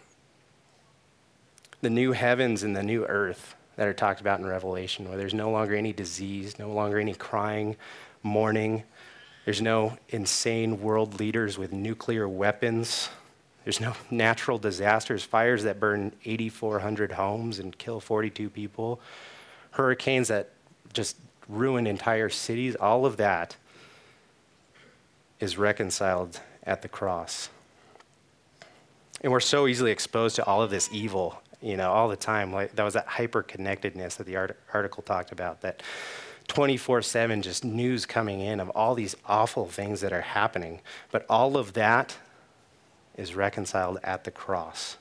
the 1.82 1.90
new 1.90 2.10
heavens 2.10 2.64
and 2.64 2.74
the 2.74 2.82
new 2.82 3.04
earth 3.06 3.54
that 3.76 3.86
are 3.86 3.94
talked 3.94 4.20
about 4.20 4.40
in 4.40 4.46
Revelation, 4.46 5.08
where 5.08 5.16
there's 5.16 5.34
no 5.34 5.52
longer 5.52 5.76
any 5.76 5.92
disease, 5.92 6.58
no 6.58 6.72
longer 6.72 6.98
any 6.98 7.14
crying, 7.14 7.76
mourning. 8.24 8.82
There's 9.48 9.62
no 9.62 9.96
insane 10.10 10.82
world 10.82 11.18
leaders 11.18 11.56
with 11.56 11.72
nuclear 11.72 12.28
weapons. 12.28 13.08
There's 13.64 13.80
no 13.80 13.94
natural 14.10 14.58
disasters, 14.58 15.24
fires 15.24 15.62
that 15.62 15.80
burn 15.80 16.12
8,400 16.26 17.12
homes 17.12 17.58
and 17.58 17.78
kill 17.78 17.98
42 17.98 18.50
people, 18.50 19.00
hurricanes 19.70 20.28
that 20.28 20.50
just 20.92 21.16
ruin 21.48 21.86
entire 21.86 22.28
cities. 22.28 22.76
All 22.76 23.06
of 23.06 23.16
that 23.16 23.56
is 25.40 25.56
reconciled 25.56 26.40
at 26.64 26.82
the 26.82 26.88
cross. 26.88 27.48
And 29.22 29.32
we're 29.32 29.40
so 29.40 29.66
easily 29.66 29.92
exposed 29.92 30.36
to 30.36 30.44
all 30.44 30.60
of 30.60 30.68
this 30.68 30.90
evil, 30.92 31.40
you 31.62 31.78
know, 31.78 31.90
all 31.90 32.10
the 32.10 32.16
time. 32.16 32.52
Like 32.52 32.76
that 32.76 32.82
was 32.82 32.92
that 32.92 33.06
hyper 33.06 33.42
connectedness 33.42 34.16
that 34.16 34.26
the 34.26 34.36
art- 34.36 34.58
article 34.74 35.02
talked 35.02 35.32
about. 35.32 35.62
That 35.62 35.82
24 36.48 37.02
7 37.02 37.42
just 37.42 37.64
news 37.64 38.06
coming 38.06 38.40
in 38.40 38.58
of 38.58 38.70
all 38.70 38.94
these 38.94 39.14
awful 39.26 39.66
things 39.66 40.00
that 40.00 40.12
are 40.12 40.22
happening. 40.22 40.80
But 41.10 41.24
all 41.28 41.56
of 41.56 41.74
that 41.74 42.16
is 43.16 43.34
reconciled 43.34 43.98
at 44.02 44.24
the 44.24 44.30
cross. 44.30 44.96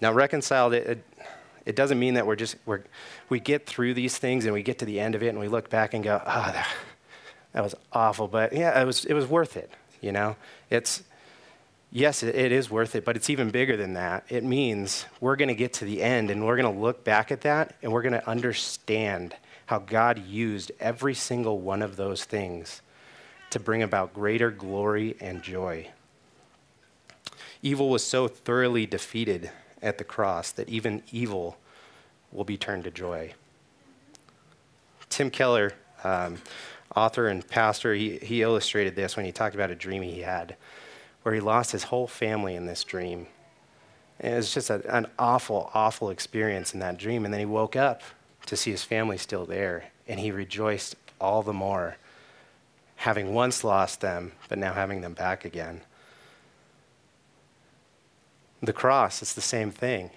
Now, 0.00 0.12
reconciled, 0.12 0.74
it, 0.74 1.04
it, 1.64 1.76
doesn't 1.76 1.98
mean 1.98 2.14
that 2.14 2.26
we're 2.26 2.36
just, 2.36 2.56
we're, 2.66 2.82
we 3.28 3.40
get 3.40 3.64
through 3.64 3.94
these 3.94 4.18
things 4.18 4.44
and 4.44 4.52
we 4.52 4.62
get 4.62 4.80
to 4.80 4.84
the 4.84 5.00
end 5.00 5.14
of 5.14 5.22
it 5.22 5.28
and 5.28 5.38
we 5.38 5.48
look 5.48 5.70
back 5.70 5.94
and 5.94 6.02
go, 6.04 6.20
ah, 6.26 6.48
oh, 6.48 6.52
that, 6.52 6.68
that 7.52 7.62
was 7.62 7.74
awful. 7.92 8.28
But 8.28 8.52
yeah, 8.52 8.78
it 8.80 8.84
was, 8.84 9.04
it 9.04 9.14
was 9.14 9.26
worth 9.26 9.56
it, 9.56 9.70
you 10.00 10.12
know? 10.12 10.36
It's, 10.68 11.02
yes, 11.94 12.22
it, 12.24 12.52
is 12.52 12.68
worth 12.68 12.96
it, 12.96 13.04
but 13.06 13.16
it's 13.16 13.30
even 13.30 13.50
bigger 13.50 13.76
than 13.76 13.94
that. 13.94 14.24
It 14.28 14.44
means 14.44 15.06
we're 15.20 15.36
going 15.36 15.48
to 15.48 15.54
get 15.54 15.72
to 15.74 15.86
the 15.86 16.02
end 16.02 16.30
and 16.30 16.44
we're 16.44 16.56
going 16.56 16.74
to 16.74 16.80
look 16.80 17.04
back 17.04 17.32
at 17.32 17.42
that 17.42 17.76
and 17.80 17.90
we're 17.90 18.02
going 18.02 18.12
to 18.12 18.28
understand 18.28 19.34
how 19.66 19.78
God 19.78 20.18
used 20.26 20.72
every 20.78 21.14
single 21.14 21.60
one 21.60 21.80
of 21.80 21.96
those 21.96 22.24
things 22.24 22.82
to 23.50 23.60
bring 23.60 23.82
about 23.82 24.12
greater 24.12 24.50
glory 24.50 25.16
and 25.20 25.42
joy. 25.42 25.88
Evil 27.62 27.88
was 27.88 28.04
so 28.04 28.28
thoroughly 28.28 28.84
defeated 28.84 29.50
at 29.80 29.96
the 29.96 30.04
cross 30.04 30.50
that 30.50 30.68
even 30.68 31.02
evil 31.12 31.56
will 32.32 32.44
be 32.44 32.58
turned 32.58 32.84
to 32.84 32.90
joy. 32.90 33.32
Tim 35.08 35.30
Keller, 35.30 35.72
um, 36.02 36.38
author 36.96 37.28
and 37.28 37.46
pastor, 37.46 37.94
he, 37.94 38.18
he 38.18 38.42
illustrated 38.42 38.96
this 38.96 39.16
when 39.16 39.24
he 39.24 39.32
talked 39.32 39.54
about 39.54 39.70
a 39.70 39.76
dream 39.76 40.02
he 40.02 40.20
had 40.20 40.56
where 41.24 41.34
he 41.34 41.40
lost 41.40 41.72
his 41.72 41.84
whole 41.84 42.06
family 42.06 42.54
in 42.54 42.66
this 42.66 42.84
dream. 42.84 43.26
And 44.20 44.34
it 44.34 44.36
was 44.36 44.52
just 44.52 44.68
a, 44.68 44.82
an 44.94 45.06
awful, 45.18 45.70
awful 45.74 46.10
experience 46.10 46.74
in 46.74 46.80
that 46.80 46.98
dream. 46.98 47.24
And 47.24 47.32
then 47.32 47.40
he 47.40 47.46
woke 47.46 47.74
up 47.74 48.02
to 48.46 48.56
see 48.56 48.70
his 48.70 48.84
family 48.84 49.16
still 49.16 49.46
there, 49.46 49.86
and 50.06 50.20
he 50.20 50.30
rejoiced 50.30 50.96
all 51.18 51.42
the 51.42 51.54
more, 51.54 51.96
having 52.96 53.32
once 53.32 53.64
lost 53.64 54.02
them, 54.02 54.32
but 54.50 54.58
now 54.58 54.74
having 54.74 55.00
them 55.00 55.14
back 55.14 55.46
again. 55.46 55.80
The 58.62 58.74
cross, 58.74 59.22
it's 59.22 59.32
the 59.32 59.40
same 59.40 59.70
thing. 59.70 60.10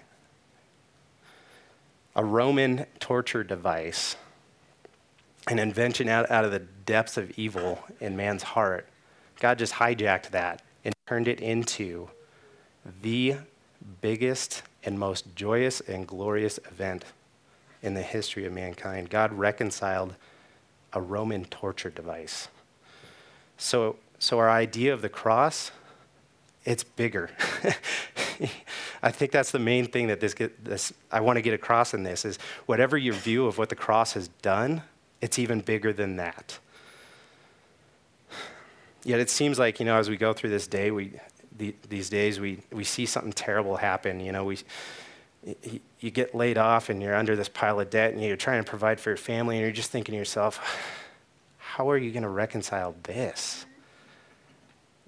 A 2.18 2.26
Roman 2.26 2.86
torture 3.00 3.46
device, 3.46 4.18
an 5.48 5.58
invention 5.58 6.10
out, 6.10 6.30
out 6.30 6.44
of 6.44 6.52
the 6.52 6.60
depths 6.60 7.16
of 7.16 7.32
evil 7.40 7.80
in 8.02 8.18
man's 8.18 8.44
heart. 8.44 8.90
God 9.40 9.58
just 9.58 9.76
hijacked 9.76 10.32
that 10.32 10.62
and 10.88 10.96
turned 11.06 11.27
it 11.27 11.41
into 11.41 12.10
the 13.01 13.36
biggest 14.00 14.63
and 14.86 14.98
most 14.98 15.36
joyous 15.36 15.82
and 15.82 16.08
glorious 16.08 16.60
event 16.60 17.03
in 17.84 17.94
the 17.94 18.01
history 18.01 18.46
of 18.46 18.53
mankind. 18.53 19.10
God 19.10 19.34
reconciled 19.34 20.15
a 20.94 21.01
Roman 21.01 21.44
torture 21.44 21.89
device. 21.89 22.48
So, 23.58 23.98
so 24.17 24.39
our 24.39 24.50
idea 24.50 24.94
of 24.94 25.01
the 25.01 25.10
cross, 25.10 25.72
it's 26.63 26.86
bigger. 26.86 27.32
I 29.03 29.12
think 29.12 29.34
that's 29.34 29.51
the 29.51 29.60
main 29.60 29.88
thing 29.88 30.08
that 30.08 30.22
this, 30.22 30.36
this 30.63 30.94
I 31.12 31.20
want 31.20 31.36
to 31.36 31.41
get 31.41 31.53
across 31.53 31.94
in 31.94 32.03
this 32.03 32.24
is 32.24 32.39
whatever 32.65 32.98
your 32.98 33.13
view 33.13 33.46
of 33.46 33.58
what 33.58 33.67
the 33.67 33.75
cross 33.75 34.13
has 34.13 34.29
done, 34.41 34.84
it's 35.20 35.38
even 35.38 35.60
bigger 35.60 35.91
than 35.91 36.15
that. 36.15 36.60
Yet 39.04 39.20
it 39.20 39.30
seems 39.30 39.58
like, 39.60 39.80
you 39.80 39.86
know, 39.86 39.98
as 39.98 40.10
we 40.10 40.18
go 40.18 40.34
through 40.34 40.50
this 40.50 40.68
day, 40.68 40.92
we, 40.92 41.13
the, 41.58 41.75
these 41.89 42.10
days, 42.10 42.39
we, 42.39 42.60
we 42.72 42.84
see 42.84 43.06
something 43.06 43.34
terrible 43.34 43.77
happen. 43.77 44.20
You 44.20 44.32
know, 44.32 44.44
we, 44.44 44.60
you, 46.00 46.12
get 46.12 46.36
laid 46.36 46.58
off 46.58 46.89
and 46.89 47.01
you're 47.01 47.16
under 47.16 47.36
this 47.36 47.50
pile 47.50 47.80
of 47.80 47.89
debt 47.89 48.13
and 48.13 48.22
you're 48.22 48.36
trying 48.36 48.63
to 48.63 48.70
provide 48.70 49.00
for 49.00 49.10
your 49.12 49.18
family 49.18 49.56
and 49.56 49.63
you're 49.63 49.72
just 49.72 49.92
thinking 49.92 50.13
to 50.13 50.18
yourself, 50.18 50.60
how 51.58 51.89
are 51.89 51.98
you 51.98 52.12
going 52.12 52.24
to 52.24 52.30
reconcile 52.30 52.96
this? 53.04 53.66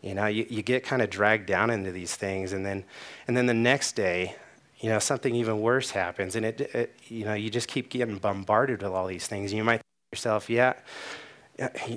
You 0.01 0.13
know, 0.13 0.27
you, 0.27 0.45
you 0.49 0.61
get 0.61 0.83
kind 0.83 1.01
of 1.01 1.09
dragged 1.09 1.45
down 1.45 1.69
into 1.69 1.91
these 1.91 2.15
things, 2.15 2.53
and 2.53 2.65
then, 2.65 2.85
and 3.27 3.35
then 3.35 3.47
the 3.47 3.53
next 3.53 3.93
day, 3.93 4.35
you 4.79 4.87
know, 4.87 4.99
something 4.99 5.35
even 5.35 5.59
worse 5.59 5.89
happens, 5.89 6.37
and 6.37 6.45
it, 6.45 6.61
it 6.73 6.95
you 7.09 7.25
know, 7.25 7.33
you 7.33 7.49
just 7.49 7.67
keep 7.67 7.89
getting 7.89 8.17
bombarded 8.17 8.81
with 8.81 8.91
all 8.91 9.07
these 9.07 9.27
things. 9.27 9.51
And 9.51 9.57
you 9.57 9.63
might 9.63 9.77
think 9.77 10.13
yourself, 10.13 10.49
yeah, 10.49 10.73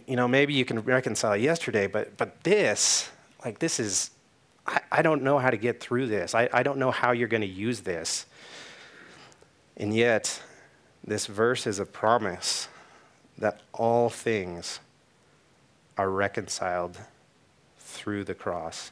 you 0.07 0.17
know, 0.17 0.27
maybe 0.27 0.55
you 0.55 0.65
can 0.65 0.81
reconcile 0.81 1.37
yesterday, 1.37 1.87
but, 1.87 2.17
but 2.17 2.43
this, 2.43 3.11
like, 3.45 3.59
this 3.59 3.79
is, 3.79 4.11
I, 4.67 4.81
I 4.91 5.03
don't 5.03 5.23
know 5.23 5.39
how 5.39 5.51
to 5.51 5.57
get 5.57 5.81
through 5.81 6.09
this. 6.09 6.35
I, 6.35 6.49
I 6.53 6.63
don't 6.63 6.79
know 6.79 6.91
how 6.91 7.13
you're 7.13 7.29
going 7.29 7.43
to 7.43 7.47
use 7.47 7.81
this. 7.81 8.27
And 9.77 9.95
yet, 9.95 10.43
this 11.05 11.27
verse 11.27 11.67
is 11.67 11.79
a 11.79 11.87
promise 11.87 12.69
that 13.39 13.61
all 13.73 14.09
things 14.09 14.81
are 15.97 16.11
reconciled 16.11 16.99
through 17.79 18.25
the 18.25 18.35
cross. 18.35 18.91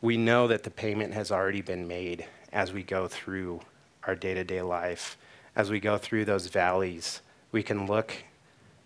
We 0.00 0.16
know 0.16 0.46
that 0.46 0.62
the 0.62 0.70
payment 0.70 1.14
has 1.14 1.32
already 1.32 1.60
been 1.60 1.88
made 1.88 2.24
as 2.52 2.72
we 2.72 2.82
go 2.82 3.08
through 3.08 3.60
our 4.04 4.14
day 4.14 4.34
to 4.34 4.44
day 4.44 4.62
life 4.62 5.16
as 5.58 5.70
we 5.70 5.80
go 5.80 5.98
through 5.98 6.24
those 6.24 6.46
valleys, 6.46 7.20
we 7.50 7.64
can 7.64 7.86
look 7.86 8.14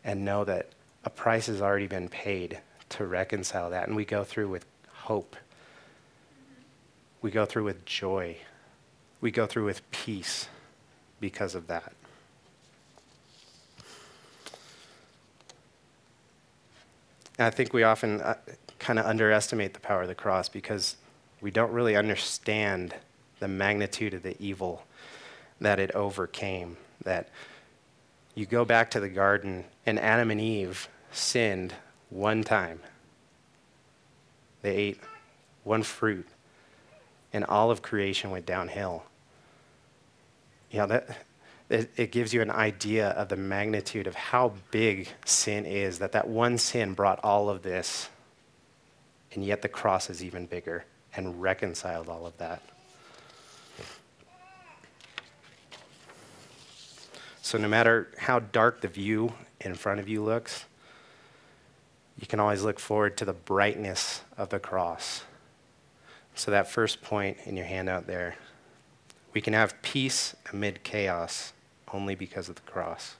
and 0.05 0.25
know 0.25 0.43
that 0.43 0.71
a 1.05 1.11
price 1.11 1.47
has 1.47 1.61
already 1.61 1.87
been 1.87 2.09
paid 2.09 2.59
to 2.89 3.05
reconcile 3.05 3.69
that. 3.69 3.87
And 3.87 3.95
we 3.95 4.07
go 4.07 4.25
through 4.25 4.49
with 4.49 4.65
hope. 4.89 5.37
We 7.21 7.31
go 7.31 7.45
through 7.45 7.65
with 7.65 7.85
joy. 7.85 8.39
We 9.21 9.31
go 9.31 9.47
through 9.47 9.67
with 9.67 9.89
peace 9.91 10.49
because 11.21 11.55
of 11.55 11.67
that. 11.67 11.93
And 17.39 17.47
I 17.47 17.51
think 17.51 17.75
we 17.75 17.83
often 17.83 18.23
uh, 18.23 18.37
kind 18.79 18.99
of 18.99 19.05
underestimate 19.05 19.75
the 19.75 19.81
power 19.81 20.03
of 20.03 20.09
the 20.09 20.15
cross 20.15 20.49
because 20.49 20.97
we 21.43 21.51
don't 21.51 21.73
really 21.73 21.97
understand 21.97 22.95
the 23.41 23.49
magnitude 23.49 24.15
of 24.15 24.23
the 24.23 24.41
evil 24.43 24.85
that 25.63 25.81
it 25.81 25.91
overcame. 25.93 26.77
That 27.05 27.29
you 28.35 28.47
go 28.47 28.65
back 28.65 28.91
to 28.93 29.01
the 29.01 29.09
garden, 29.09 29.65
and 29.87 29.99
Adam 29.99 30.31
and 30.31 30.41
Eve 30.41 30.89
sinned 31.11 31.75
one 32.11 32.43
time. 32.45 32.81
They 34.63 34.77
ate 34.77 35.01
one 35.65 35.83
fruit, 35.83 36.27
and 37.33 37.45
all 37.45 37.71
of 37.71 37.83
creation 37.83 38.31
went 38.31 38.47
downhill. 38.47 39.05
You 40.71 40.79
know, 40.81 40.87
that, 40.87 41.19
it, 41.69 41.91
it 41.97 42.13
gives 42.13 42.33
you 42.33 42.43
an 42.43 42.51
idea 42.51 43.11
of 43.11 43.29
the 43.29 43.37
magnitude 43.37 44.07
of 44.07 44.15
how 44.15 44.55
big 44.71 45.09
sin 45.25 45.67
is, 45.67 45.99
that 45.99 46.13
that 46.13 46.29
one 46.29 46.59
sin 46.59 46.95
brought 46.95 47.21
all 47.25 47.49
of 47.49 47.63
this, 47.63 48.09
and 49.33 49.45
yet 49.45 49.63
the 49.63 49.69
cross 49.69 50.11
is 50.11 50.23
even 50.23 50.47
bigger 50.47 50.85
and 51.15 51.43
reconciled 51.43 52.09
all 52.09 52.27
of 52.27 52.37
that. 52.39 52.63
So, 57.53 57.59
no 57.59 57.69
matter 57.69 58.09
how 58.17 58.39
dark 58.39 58.81
the 58.81 58.89
view 58.89 59.35
in 59.61 59.75
front 59.75 60.01
of 60.01 60.09
you 60.09 60.25
looks, 60.25 60.65
you 62.19 62.27
can 62.27 62.41
always 62.41 62.63
look 62.63 62.79
forward 62.79 63.19
to 63.19 63.27
the 63.27 63.35
brightness 63.35 64.23
of 64.39 64.49
the 64.49 64.59
cross. 64.59 65.25
So, 66.35 66.51
that 66.51 66.71
first 66.71 67.03
point 67.03 67.37
in 67.45 67.55
your 67.55 67.67
handout 67.67 68.07
there, 68.07 68.37
we 69.35 69.43
can 69.43 69.53
have 69.53 69.83
peace 69.83 70.35
amid 70.51 70.83
chaos 70.83 71.53
only 71.93 72.15
because 72.15 72.49
of 72.49 72.55
the 72.55 72.63
cross. 72.63 73.17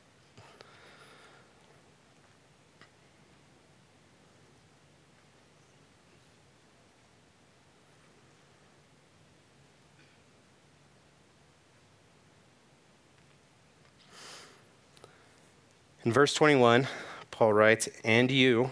In 16.05 16.13
verse 16.13 16.35
21, 16.35 16.89
Paul 17.31 17.53
writes, 17.53 17.89
And 18.03 18.29
you, 18.29 18.71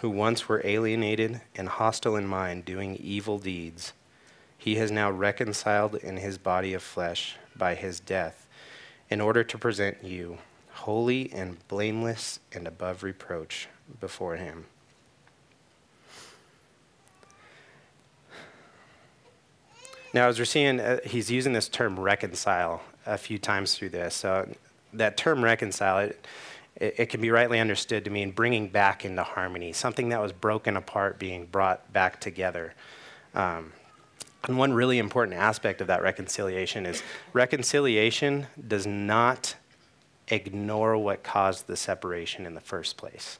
who 0.00 0.10
once 0.10 0.46
were 0.46 0.60
alienated 0.62 1.40
and 1.54 1.70
hostile 1.70 2.16
in 2.16 2.26
mind, 2.26 2.66
doing 2.66 2.96
evil 2.96 3.38
deeds, 3.38 3.94
he 4.58 4.74
has 4.74 4.90
now 4.90 5.10
reconciled 5.10 5.94
in 5.94 6.18
his 6.18 6.36
body 6.36 6.74
of 6.74 6.82
flesh 6.82 7.36
by 7.56 7.76
his 7.76 7.98
death, 7.98 8.46
in 9.08 9.22
order 9.22 9.42
to 9.42 9.56
present 9.56 10.04
you 10.04 10.36
holy 10.72 11.32
and 11.32 11.66
blameless 11.68 12.40
and 12.52 12.66
above 12.66 13.02
reproach 13.02 13.68
before 13.98 14.36
him. 14.36 14.66
Now, 20.12 20.28
as 20.28 20.38
we're 20.38 20.44
seeing, 20.44 20.78
uh, 20.78 21.00
he's 21.06 21.30
using 21.30 21.54
this 21.54 21.68
term 21.68 21.98
reconcile 21.98 22.82
a 23.06 23.16
few 23.16 23.38
times 23.38 23.74
through 23.74 23.90
this. 23.90 24.14
So, 24.14 24.46
that 24.92 25.16
term 25.16 25.42
reconcile, 25.42 25.98
it, 25.98 26.26
it, 26.76 26.94
it, 26.98 27.06
can 27.06 27.20
be 27.20 27.30
rightly 27.30 27.58
understood 27.58 28.04
to 28.04 28.10
mean 28.10 28.30
bringing 28.30 28.68
back 28.68 29.04
into 29.04 29.22
harmony, 29.22 29.72
something 29.72 30.10
that 30.10 30.20
was 30.20 30.32
broken 30.32 30.76
apart 30.76 31.18
being 31.18 31.46
brought 31.46 31.92
back 31.92 32.20
together. 32.20 32.74
Um, 33.34 33.72
and 34.44 34.58
one 34.58 34.72
really 34.72 34.98
important 34.98 35.36
aspect 35.36 35.80
of 35.80 35.88
that 35.88 36.02
reconciliation 36.02 36.86
is 36.86 37.02
reconciliation 37.32 38.46
does 38.68 38.86
not 38.86 39.56
ignore 40.28 40.96
what 40.96 41.22
caused 41.22 41.66
the 41.66 41.76
separation 41.76 42.46
in 42.46 42.54
the 42.54 42.60
first 42.60 42.96
place. 42.96 43.38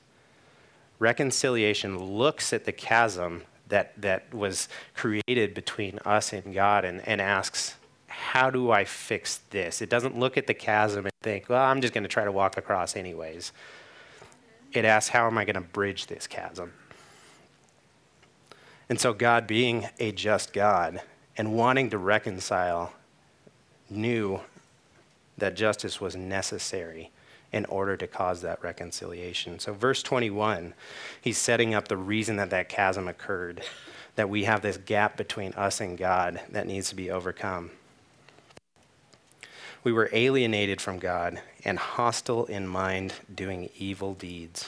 Reconciliation 0.99 1.99
looks 1.99 2.52
at 2.52 2.64
the 2.64 2.73
chasm 2.73 3.43
that, 3.69 4.00
that 4.00 4.33
was 4.33 4.69
created 4.95 5.55
between 5.55 5.99
us 6.05 6.33
and 6.33 6.55
God 6.55 6.85
and, 6.85 7.07
and 7.07 7.21
asks, 7.21 7.75
How 8.16 8.50
do 8.50 8.70
I 8.70 8.85
fix 8.85 9.40
this? 9.50 9.82
It 9.82 9.90
doesn't 9.90 10.18
look 10.18 10.38
at 10.38 10.46
the 10.46 10.54
chasm 10.54 11.04
and 11.04 11.12
think, 11.23 11.49
Well, 11.49 11.62
I'm 11.62 11.80
just 11.80 11.92
going 11.92 12.04
to 12.04 12.08
try 12.08 12.25
to 12.25 12.32
walk 12.32 12.56
across 12.56 12.96
anyways. 12.96 13.52
It 14.73 14.85
asks, 14.85 15.11
How 15.11 15.26
am 15.26 15.37
I 15.37 15.44
going 15.44 15.54
to 15.54 15.61
bridge 15.61 16.06
this 16.06 16.26
chasm? 16.26 16.73
And 18.88 18.99
so, 18.99 19.12
God, 19.12 19.46
being 19.46 19.88
a 19.99 20.12
just 20.12 20.52
God 20.52 21.02
and 21.37 21.54
wanting 21.54 21.90
to 21.90 21.99
reconcile, 21.99 22.92
knew 23.90 24.40
that 25.37 25.54
justice 25.54 26.00
was 26.00 26.16
necessary 26.16 27.11
in 27.52 27.64
order 27.66 27.96
to 27.96 28.06
cause 28.06 28.40
that 28.42 28.62
reconciliation. 28.62 29.58
So, 29.58 29.75
verse 29.75 30.02
21, 30.02 30.73
he's 31.20 31.38
setting 31.38 31.75
up 31.75 31.88
the 31.88 31.96
reason 31.96 32.37
that 32.37 32.50
that 32.50 32.68
chasm 32.68 33.08
occurred, 33.08 33.62
that 34.14 34.30
we 34.30 34.44
have 34.44 34.62
this 34.62 34.78
gap 34.78 35.16
between 35.16 35.52
us 35.52 35.80
and 35.80 35.99
God 35.99 36.40
that 36.50 36.66
needs 36.66 36.88
to 36.88 36.94
be 36.94 37.11
overcome. 37.11 37.73
We 39.87 39.93
were 39.93 40.11
alienated 40.12 40.81
from 40.81 40.99
God 40.99 41.40
and 41.64 41.78
hostile 41.78 42.47
in 42.47 42.66
mind, 42.66 43.14
doing 43.33 43.71
evil 43.78 44.14
deeds. 44.14 44.66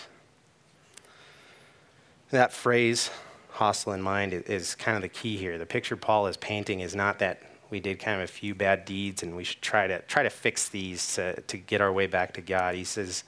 That 2.30 2.52
phrase, 2.52 3.10
hostile 3.50 3.94
in 3.94 4.00
mind, 4.00 4.32
is 4.32 4.76
kind 4.76 4.94
of 4.94 5.02
the 5.02 5.08
key 5.08 5.36
here. 5.36 5.58
The 5.58 5.66
picture 5.66 5.96
Paul 5.96 6.28
is 6.28 6.36
painting 6.36 6.78
is 6.78 6.94
not 6.94 7.18
that 7.18 7.42
we 7.68 7.80
did 7.80 7.98
kind 7.98 8.22
of 8.22 8.30
a 8.30 8.32
few 8.32 8.54
bad 8.54 8.84
deeds 8.84 9.24
and 9.24 9.34
we 9.34 9.42
should 9.42 9.60
try 9.60 9.88
to 9.88 10.00
try 10.02 10.22
to 10.22 10.30
fix 10.30 10.68
these 10.68 11.16
to, 11.16 11.40
to 11.40 11.56
get 11.56 11.80
our 11.80 11.92
way 11.92 12.06
back 12.06 12.34
to 12.34 12.40
God. 12.40 12.76
He 12.76 12.84
says, 12.84 13.24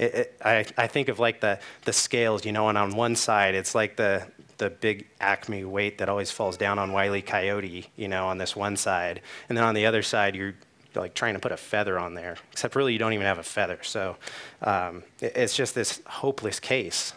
it, 0.00 0.14
it, 0.14 0.40
I, 0.44 0.66
I 0.76 0.88
think 0.88 1.08
of 1.08 1.20
like 1.20 1.40
the, 1.40 1.60
the 1.84 1.92
scales, 1.92 2.44
you 2.44 2.50
know, 2.50 2.68
and 2.68 2.76
on 2.76 2.96
one 2.96 3.14
side 3.14 3.54
it's 3.54 3.76
like 3.76 3.94
the, 3.94 4.26
the 4.58 4.70
big 4.70 5.06
acme 5.20 5.62
weight 5.62 5.98
that 5.98 6.08
always 6.08 6.32
falls 6.32 6.56
down 6.56 6.80
on 6.80 6.92
Wiley. 6.92 7.22
Coyote, 7.22 7.88
you 7.94 8.08
know, 8.08 8.26
on 8.26 8.38
this 8.38 8.56
one 8.56 8.76
side. 8.76 9.20
And 9.48 9.56
then 9.56 9.64
on 9.64 9.76
the 9.76 9.86
other 9.86 10.02
side, 10.02 10.34
you're 10.34 10.54
like 10.94 11.14
trying 11.14 11.34
to 11.34 11.40
put 11.40 11.52
a 11.52 11.56
feather 11.56 11.98
on 11.98 12.14
there, 12.14 12.36
except 12.52 12.74
really 12.76 12.92
you 12.92 12.98
don't 12.98 13.12
even 13.12 13.26
have 13.26 13.38
a 13.38 13.42
feather. 13.42 13.78
So 13.82 14.16
um, 14.62 15.02
it, 15.20 15.36
it's 15.36 15.56
just 15.56 15.74
this 15.74 16.00
hopeless 16.06 16.60
case. 16.60 17.12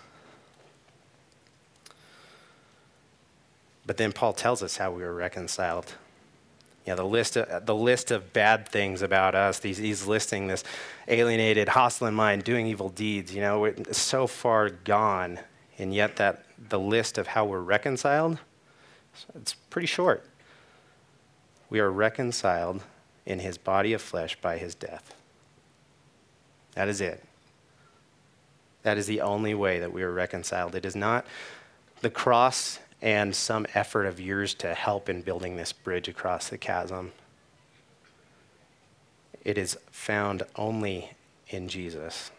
But 3.86 3.98
then 3.98 4.12
Paul 4.12 4.34
tells 4.34 4.64
us 4.64 4.78
how 4.78 4.92
we 4.92 5.04
were 5.04 5.14
reconciled 5.14 5.94
you 6.86 6.92
know, 6.92 6.98
the 6.98 7.06
list 7.06 7.36
of, 7.36 7.66
the 7.66 7.76
list 7.76 8.12
of 8.12 8.32
bad 8.32 8.68
things 8.68 9.02
about 9.02 9.34
us. 9.34 9.62
He's, 9.62 9.78
he's 9.78 10.06
listing 10.06 10.48
this 10.48 10.64
alienated, 11.08 11.70
hostile 11.70 12.08
in 12.08 12.14
mind, 12.14 12.44
doing 12.44 12.68
evil 12.68 12.90
deeds. 12.90 13.34
You 13.34 13.42
know, 13.42 13.66
it's 13.66 13.98
so 13.98 14.28
far 14.28 14.70
gone, 14.70 15.40
and 15.80 15.94
yet 15.94 16.18
that 16.18 16.46
the 16.70 16.80
list 16.80 17.18
of 17.18 17.28
how 17.28 17.46
we're 17.46 17.60
reconciled, 17.60 18.38
it's 19.34 19.56
pretty 19.56 19.88
short. 19.88 20.30
We 21.72 21.80
are 21.80 21.90
reconciled 21.90 22.84
in 23.26 23.40
his 23.40 23.58
body 23.58 23.94
of 23.94 24.02
flesh 24.02 24.38
by 24.40 24.58
his 24.58 24.76
death. 24.76 25.16
That 26.74 26.88
is 26.88 27.02
it. 27.02 27.24
That 28.84 28.98
is 28.98 29.08
the 29.08 29.22
only 29.22 29.56
way 29.56 29.80
that 29.80 29.92
we 29.92 30.04
are 30.04 30.12
reconciled. 30.12 30.76
It 30.76 30.86
is 30.86 30.96
not 30.96 31.26
the 32.02 32.10
cross 32.10 32.80
and 33.02 33.36
some 33.36 33.66
effort 33.74 34.06
of 34.06 34.20
yours 34.20 34.54
to 34.56 34.74
help 34.74 35.10
in 35.10 35.22
building 35.22 35.56
this 35.56 35.74
bridge 35.74 36.08
across 36.08 36.50
the 36.50 36.58
chasm. 36.58 37.12
It 39.44 39.58
is 39.58 39.78
found 39.92 40.44
only 40.56 41.12
in 41.50 41.68
Jesus. 41.68 42.32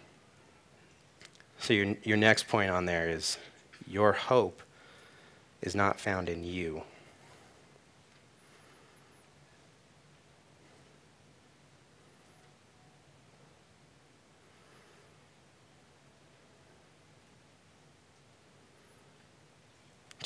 So, 1.58 1.72
your, 1.72 1.94
your 2.02 2.16
next 2.16 2.48
point 2.48 2.70
on 2.70 2.84
there 2.84 3.08
is 3.08 3.38
your 3.86 4.12
hope 4.12 4.62
is 5.62 5.74
not 5.74 5.98
found 5.98 6.28
in 6.28 6.44
you. 6.44 6.82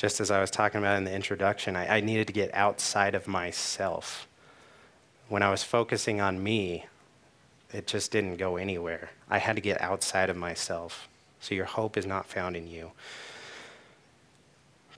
Just 0.01 0.19
as 0.19 0.31
I 0.31 0.41
was 0.41 0.49
talking 0.49 0.79
about 0.79 0.97
in 0.97 1.03
the 1.03 1.13
introduction, 1.13 1.75
I, 1.75 1.97
I 1.97 2.01
needed 2.01 2.25
to 2.25 2.33
get 2.33 2.51
outside 2.55 3.13
of 3.13 3.27
myself. 3.27 4.27
When 5.29 5.43
I 5.43 5.51
was 5.51 5.61
focusing 5.61 6.19
on 6.19 6.41
me, 6.41 6.87
it 7.71 7.85
just 7.85 8.11
didn't 8.11 8.37
go 8.37 8.57
anywhere. 8.57 9.11
I 9.29 9.37
had 9.37 9.57
to 9.57 9.61
get 9.61 9.79
outside 9.79 10.31
of 10.31 10.35
myself. 10.35 11.07
So 11.39 11.53
your 11.53 11.65
hope 11.65 11.97
is 11.97 12.07
not 12.07 12.25
found 12.25 12.57
in 12.57 12.67
you. 12.67 12.93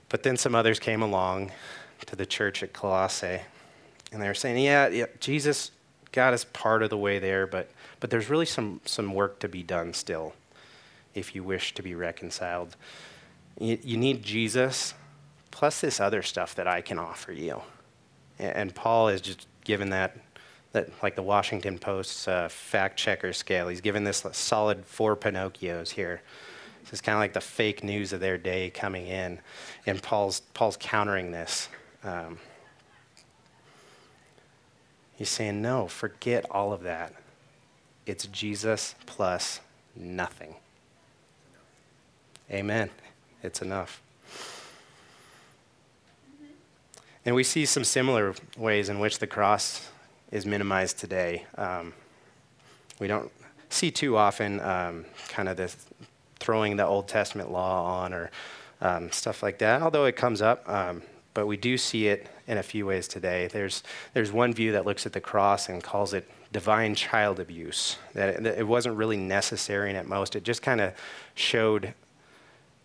But 0.08 0.22
then 0.22 0.38
some 0.38 0.54
others 0.54 0.78
came 0.78 1.02
along 1.02 1.52
to 2.06 2.16
the 2.16 2.24
church 2.24 2.62
at 2.62 2.72
Colossae, 2.72 3.40
and 4.10 4.22
they 4.22 4.26
were 4.26 4.32
saying, 4.32 4.64
yeah, 4.64 4.88
yeah, 4.88 5.04
Jesus 5.20 5.70
got 6.12 6.32
us 6.32 6.46
part 6.46 6.82
of 6.82 6.88
the 6.88 6.96
way 6.96 7.18
there, 7.18 7.46
but, 7.46 7.68
but 8.00 8.08
there's 8.08 8.30
really 8.30 8.46
some, 8.46 8.80
some 8.86 9.12
work 9.12 9.38
to 9.40 9.50
be 9.50 9.62
done 9.62 9.92
still 9.92 10.32
if 11.14 11.34
you 11.34 11.44
wish 11.44 11.74
to 11.74 11.82
be 11.82 11.94
reconciled. 11.94 12.74
You, 13.58 13.78
you 13.82 13.96
need 13.96 14.22
Jesus 14.22 14.94
plus 15.50 15.80
this 15.80 16.00
other 16.00 16.22
stuff 16.22 16.54
that 16.56 16.66
I 16.66 16.80
can 16.80 16.98
offer 16.98 17.32
you. 17.32 17.62
And 18.38 18.74
Paul 18.74 19.08
is 19.08 19.20
just 19.20 19.46
given 19.62 19.90
that, 19.90 20.16
that 20.72 20.90
like 21.02 21.14
the 21.14 21.22
Washington 21.22 21.78
Post's 21.78 22.26
uh, 22.26 22.48
fact 22.48 22.98
checker 22.98 23.32
scale. 23.32 23.68
He's 23.68 23.80
given 23.80 24.02
this 24.02 24.26
solid 24.32 24.84
four 24.84 25.16
Pinocchios 25.16 25.90
here. 25.90 26.20
This 26.82 26.94
is 26.94 27.00
kind 27.00 27.14
of 27.14 27.20
like 27.20 27.32
the 27.32 27.40
fake 27.40 27.84
news 27.84 28.12
of 28.12 28.20
their 28.20 28.36
day 28.36 28.68
coming 28.68 29.06
in, 29.06 29.40
and 29.86 30.02
Paul's 30.02 30.40
Paul's 30.52 30.76
countering 30.78 31.30
this. 31.30 31.70
Um, 32.02 32.38
he's 35.14 35.30
saying, 35.30 35.62
no, 35.62 35.88
forget 35.88 36.44
all 36.50 36.74
of 36.74 36.82
that. 36.82 37.14
It's 38.04 38.26
Jesus 38.26 38.96
plus 39.06 39.60
nothing. 39.96 40.56
Amen 42.50 42.90
it's 43.44 43.62
enough. 43.62 44.00
And 47.26 47.34
we 47.34 47.44
see 47.44 47.64
some 47.64 47.84
similar 47.84 48.34
ways 48.56 48.88
in 48.88 48.98
which 48.98 49.18
the 49.18 49.26
cross 49.26 49.88
is 50.32 50.44
minimized 50.44 50.98
today. 50.98 51.46
Um, 51.56 51.94
we 52.98 53.06
don't 53.06 53.30
see 53.68 53.90
too 53.90 54.16
often 54.16 54.60
um, 54.60 55.04
kind 55.28 55.48
of 55.48 55.56
this 55.56 55.76
throwing 56.40 56.76
the 56.76 56.84
Old 56.84 57.08
Testament 57.08 57.50
law 57.50 58.02
on 58.02 58.12
or 58.12 58.30
um, 58.80 59.10
stuff 59.10 59.42
like 59.42 59.58
that, 59.58 59.82
although 59.82 60.04
it 60.04 60.16
comes 60.16 60.42
up. 60.42 60.68
Um, 60.68 61.02
but 61.32 61.46
we 61.46 61.56
do 61.56 61.76
see 61.78 62.08
it 62.08 62.28
in 62.46 62.58
a 62.58 62.62
few 62.62 62.86
ways 62.86 63.08
today. 63.08 63.48
There's, 63.48 63.82
there's 64.12 64.30
one 64.30 64.52
view 64.52 64.72
that 64.72 64.84
looks 64.84 65.06
at 65.06 65.12
the 65.12 65.20
cross 65.20 65.68
and 65.68 65.82
calls 65.82 66.12
it 66.12 66.28
divine 66.52 66.94
child 66.94 67.40
abuse, 67.40 67.98
that 68.12 68.28
it, 68.28 68.42
that 68.42 68.58
it 68.58 68.66
wasn't 68.66 68.96
really 68.96 69.16
necessary, 69.16 69.88
and 69.88 69.98
at 69.98 70.06
most 70.06 70.36
it 70.36 70.44
just 70.44 70.62
kind 70.62 70.80
of 70.80 70.92
showed 71.34 71.94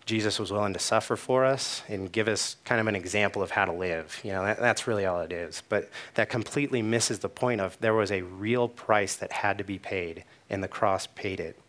Jesus 0.09 0.39
was 0.39 0.51
willing 0.51 0.73
to 0.73 0.79
suffer 0.79 1.15
for 1.15 1.45
us 1.45 1.83
and 1.87 2.11
give 2.11 2.27
us 2.27 2.55
kind 2.65 2.81
of 2.81 2.87
an 2.87 2.95
example 2.95 3.43
of 3.43 3.51
how 3.51 3.65
to 3.65 3.71
live. 3.71 4.19
You 4.23 4.31
know, 4.31 4.43
that, 4.43 4.59
that's 4.59 4.87
really 4.87 5.05
all 5.05 5.21
it 5.21 5.31
is. 5.31 5.61
But 5.69 5.87
that 6.15 6.29
completely 6.29 6.81
misses 6.81 7.19
the 7.19 7.29
point 7.29 7.61
of 7.61 7.77
there 7.79 7.93
was 7.93 8.11
a 8.11 8.23
real 8.23 8.67
price 8.67 9.15
that 9.17 9.31
had 9.31 9.59
to 9.59 9.63
be 9.63 9.77
paid, 9.77 10.23
and 10.49 10.63
the 10.63 10.67
cross 10.67 11.05
paid 11.05 11.39
it. 11.39 11.59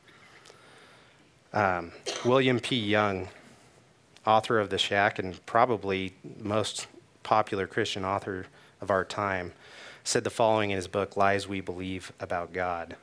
Um, 1.52 1.92
William 2.24 2.60
P. 2.60 2.76
Young, 2.76 3.28
author 4.26 4.58
of 4.58 4.70
The 4.70 4.78
Shack 4.78 5.18
and 5.18 5.44
probably 5.44 6.14
most 6.38 6.86
popular 7.22 7.66
Christian 7.66 8.06
author 8.06 8.46
of 8.80 8.90
our 8.90 9.04
time, 9.04 9.52
said 10.02 10.24
the 10.24 10.30
following 10.30 10.70
in 10.70 10.76
his 10.76 10.88
book, 10.88 11.14
Lies 11.14 11.46
We 11.46 11.60
Believe 11.60 12.10
About 12.18 12.54
God. 12.54 12.96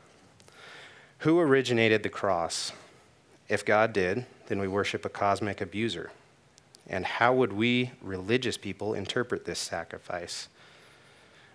Who 1.19 1.39
originated 1.39 2.02
the 2.02 2.10
cross? 2.10 2.71
If 3.49 3.63
God 3.63 3.93
did, 3.93 4.25
then 4.47 4.60
we 4.60 4.67
worship 4.67 5.05
a 5.05 5.10
cosmic 5.10 5.62
abuser. 5.62 6.12
And 6.88 7.05
how 7.05 7.33
would 7.33 7.53
we, 7.53 7.91
religious 8.01 8.57
people, 8.57 8.93
interpret 8.93 9.45
this 9.45 9.60
sacrifice? 9.60 10.47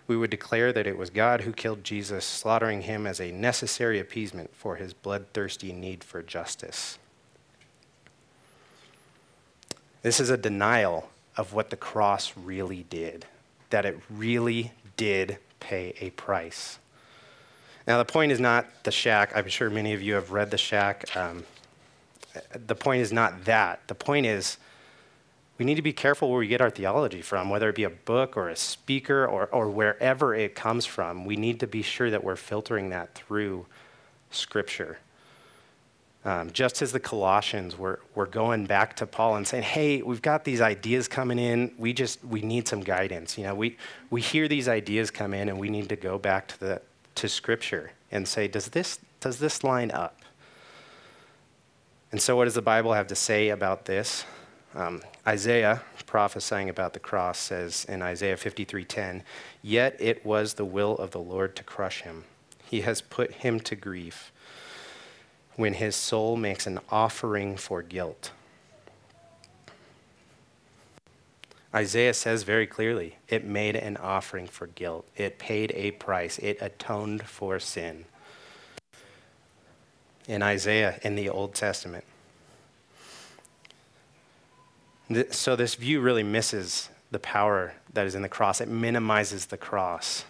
We 0.05 0.17
would 0.17 0.29
declare 0.29 0.73
that 0.73 0.87
it 0.87 0.97
was 0.97 1.09
God 1.09 1.41
who 1.41 1.53
killed 1.53 1.83
Jesus, 1.83 2.25
slaughtering 2.25 2.81
him 2.81 3.07
as 3.07 3.21
a 3.21 3.31
necessary 3.31 3.99
appeasement 3.99 4.55
for 4.55 4.75
his 4.75 4.93
bloodthirsty 4.93 5.71
need 5.71 6.03
for 6.03 6.21
justice. 6.21 6.97
This 10.01 10.19
is 10.19 10.29
a 10.29 10.37
denial 10.37 11.09
of 11.37 11.53
what 11.53 11.69
the 11.69 11.77
cross 11.77 12.33
really 12.35 12.85
did, 12.89 13.25
that 13.69 13.85
it 13.85 13.99
really 14.09 14.71
did 14.97 15.37
pay 15.59 15.95
a 15.99 16.09
price. 16.11 16.79
Now, 17.87 17.97
the 17.97 18.05
point 18.05 18.31
is 18.31 18.39
not 18.39 18.83
the 18.83 18.91
shack. 18.91 19.31
I'm 19.35 19.47
sure 19.47 19.69
many 19.69 19.93
of 19.93 20.01
you 20.01 20.13
have 20.13 20.31
read 20.31 20.51
the 20.51 20.57
shack. 20.57 21.15
Um, 21.15 21.43
the 22.53 22.75
point 22.75 23.01
is 23.01 23.13
not 23.13 23.45
that. 23.45 23.87
The 23.87 23.95
point 23.95 24.25
is 24.25 24.57
we 25.57 25.65
need 25.65 25.75
to 25.75 25.81
be 25.81 25.93
careful 25.93 26.29
where 26.29 26.39
we 26.39 26.47
get 26.47 26.61
our 26.61 26.69
theology 26.69 27.21
from, 27.21 27.49
whether 27.49 27.69
it 27.69 27.75
be 27.75 27.83
a 27.83 27.89
book 27.89 28.35
or 28.35 28.49
a 28.49 28.55
speaker 28.55 29.25
or, 29.25 29.45
or 29.47 29.69
wherever 29.69 30.33
it 30.33 30.55
comes 30.55 30.85
from. 30.85 31.25
We 31.25 31.35
need 31.35 31.59
to 31.59 31.67
be 31.67 31.81
sure 31.81 32.09
that 32.09 32.23
we're 32.23 32.35
filtering 32.35 32.89
that 32.89 33.13
through 33.13 33.67
Scripture. 34.31 34.97
Um, 36.25 36.51
just 36.51 36.81
as 36.81 36.91
the 36.93 37.01
Colossians 37.01 37.77
were, 37.77 37.99
were 38.15 38.25
going 38.25 38.65
back 38.65 38.95
to 38.95 39.05
Paul 39.05 39.35
and 39.35 39.45
saying, 39.45 39.63
hey, 39.63 40.01
we've 40.01 40.21
got 40.21 40.45
these 40.45 40.61
ideas 40.61 41.07
coming 41.07 41.37
in. 41.37 41.73
We 41.77 41.91
just, 41.93 42.23
we 42.23 42.41
need 42.41 42.67
some 42.67 42.79
guidance. 42.79 43.37
You 43.37 43.43
know, 43.43 43.55
we, 43.55 43.77
we 44.09 44.21
hear 44.21 44.47
these 44.47 44.69
ideas 44.69 45.11
come 45.11 45.33
in 45.33 45.49
and 45.49 45.59
we 45.59 45.69
need 45.69 45.89
to 45.89 45.97
go 45.97 46.17
back 46.17 46.47
to, 46.47 46.59
the, 46.59 46.81
to 47.15 47.27
Scripture 47.27 47.91
and 48.09 48.27
say, 48.27 48.47
does 48.47 48.69
this, 48.69 48.99
does 49.19 49.39
this 49.39 49.63
line 49.63 49.91
up? 49.91 50.22
And 52.13 52.21
so 52.21 52.37
what 52.37 52.45
does 52.45 52.53
the 52.53 52.61
Bible 52.61 52.93
have 52.93 53.07
to 53.07 53.15
say 53.15 53.49
about 53.49 53.85
this? 53.85 54.23
Um, 54.75 55.01
Isaiah, 55.25 55.81
prophesying 56.05 56.69
about 56.69 56.93
the 56.93 56.99
cross, 56.99 57.39
says 57.39 57.85
in 57.89 58.03
Isaiah 58.03 58.37
53:10, 58.37 59.23
"Yet 59.63 59.97
it 59.99 60.23
was 60.23 60.53
the 60.53 60.63
will 60.63 60.95
of 60.95 61.09
the 61.09 61.19
Lord 61.19 61.55
to 61.55 61.63
crush 61.63 62.03
him. 62.03 62.25
He 62.63 62.81
has 62.81 63.01
put 63.01 63.33
him 63.33 63.59
to 63.61 63.75
grief." 63.75 64.31
when 65.55 65.73
his 65.73 65.95
soul 65.95 66.35
makes 66.35 66.65
an 66.65 66.79
offering 66.89 67.55
for 67.55 67.81
guilt. 67.81 68.31
Isaiah 71.75 72.13
says 72.13 72.43
very 72.43 72.67
clearly 72.67 73.17
it 73.27 73.43
made 73.43 73.75
an 73.75 73.97
offering 73.97 74.47
for 74.47 74.67
guilt, 74.67 75.07
it 75.15 75.39
paid 75.39 75.71
a 75.75 75.91
price, 75.91 76.39
it 76.39 76.57
atoned 76.59 77.23
for 77.23 77.59
sin. 77.59 78.05
In 80.27 80.41
Isaiah, 80.41 80.99
in 81.03 81.15
the 81.15 81.29
Old 81.29 81.53
Testament. 81.53 82.05
So, 85.31 85.55
this 85.55 85.75
view 85.75 85.99
really 85.99 86.23
misses 86.23 86.89
the 87.11 87.19
power 87.19 87.73
that 87.93 88.07
is 88.07 88.15
in 88.15 88.21
the 88.21 88.29
cross. 88.29 88.61
It 88.61 88.69
minimizes 88.69 89.47
the 89.47 89.57
cross 89.57 90.25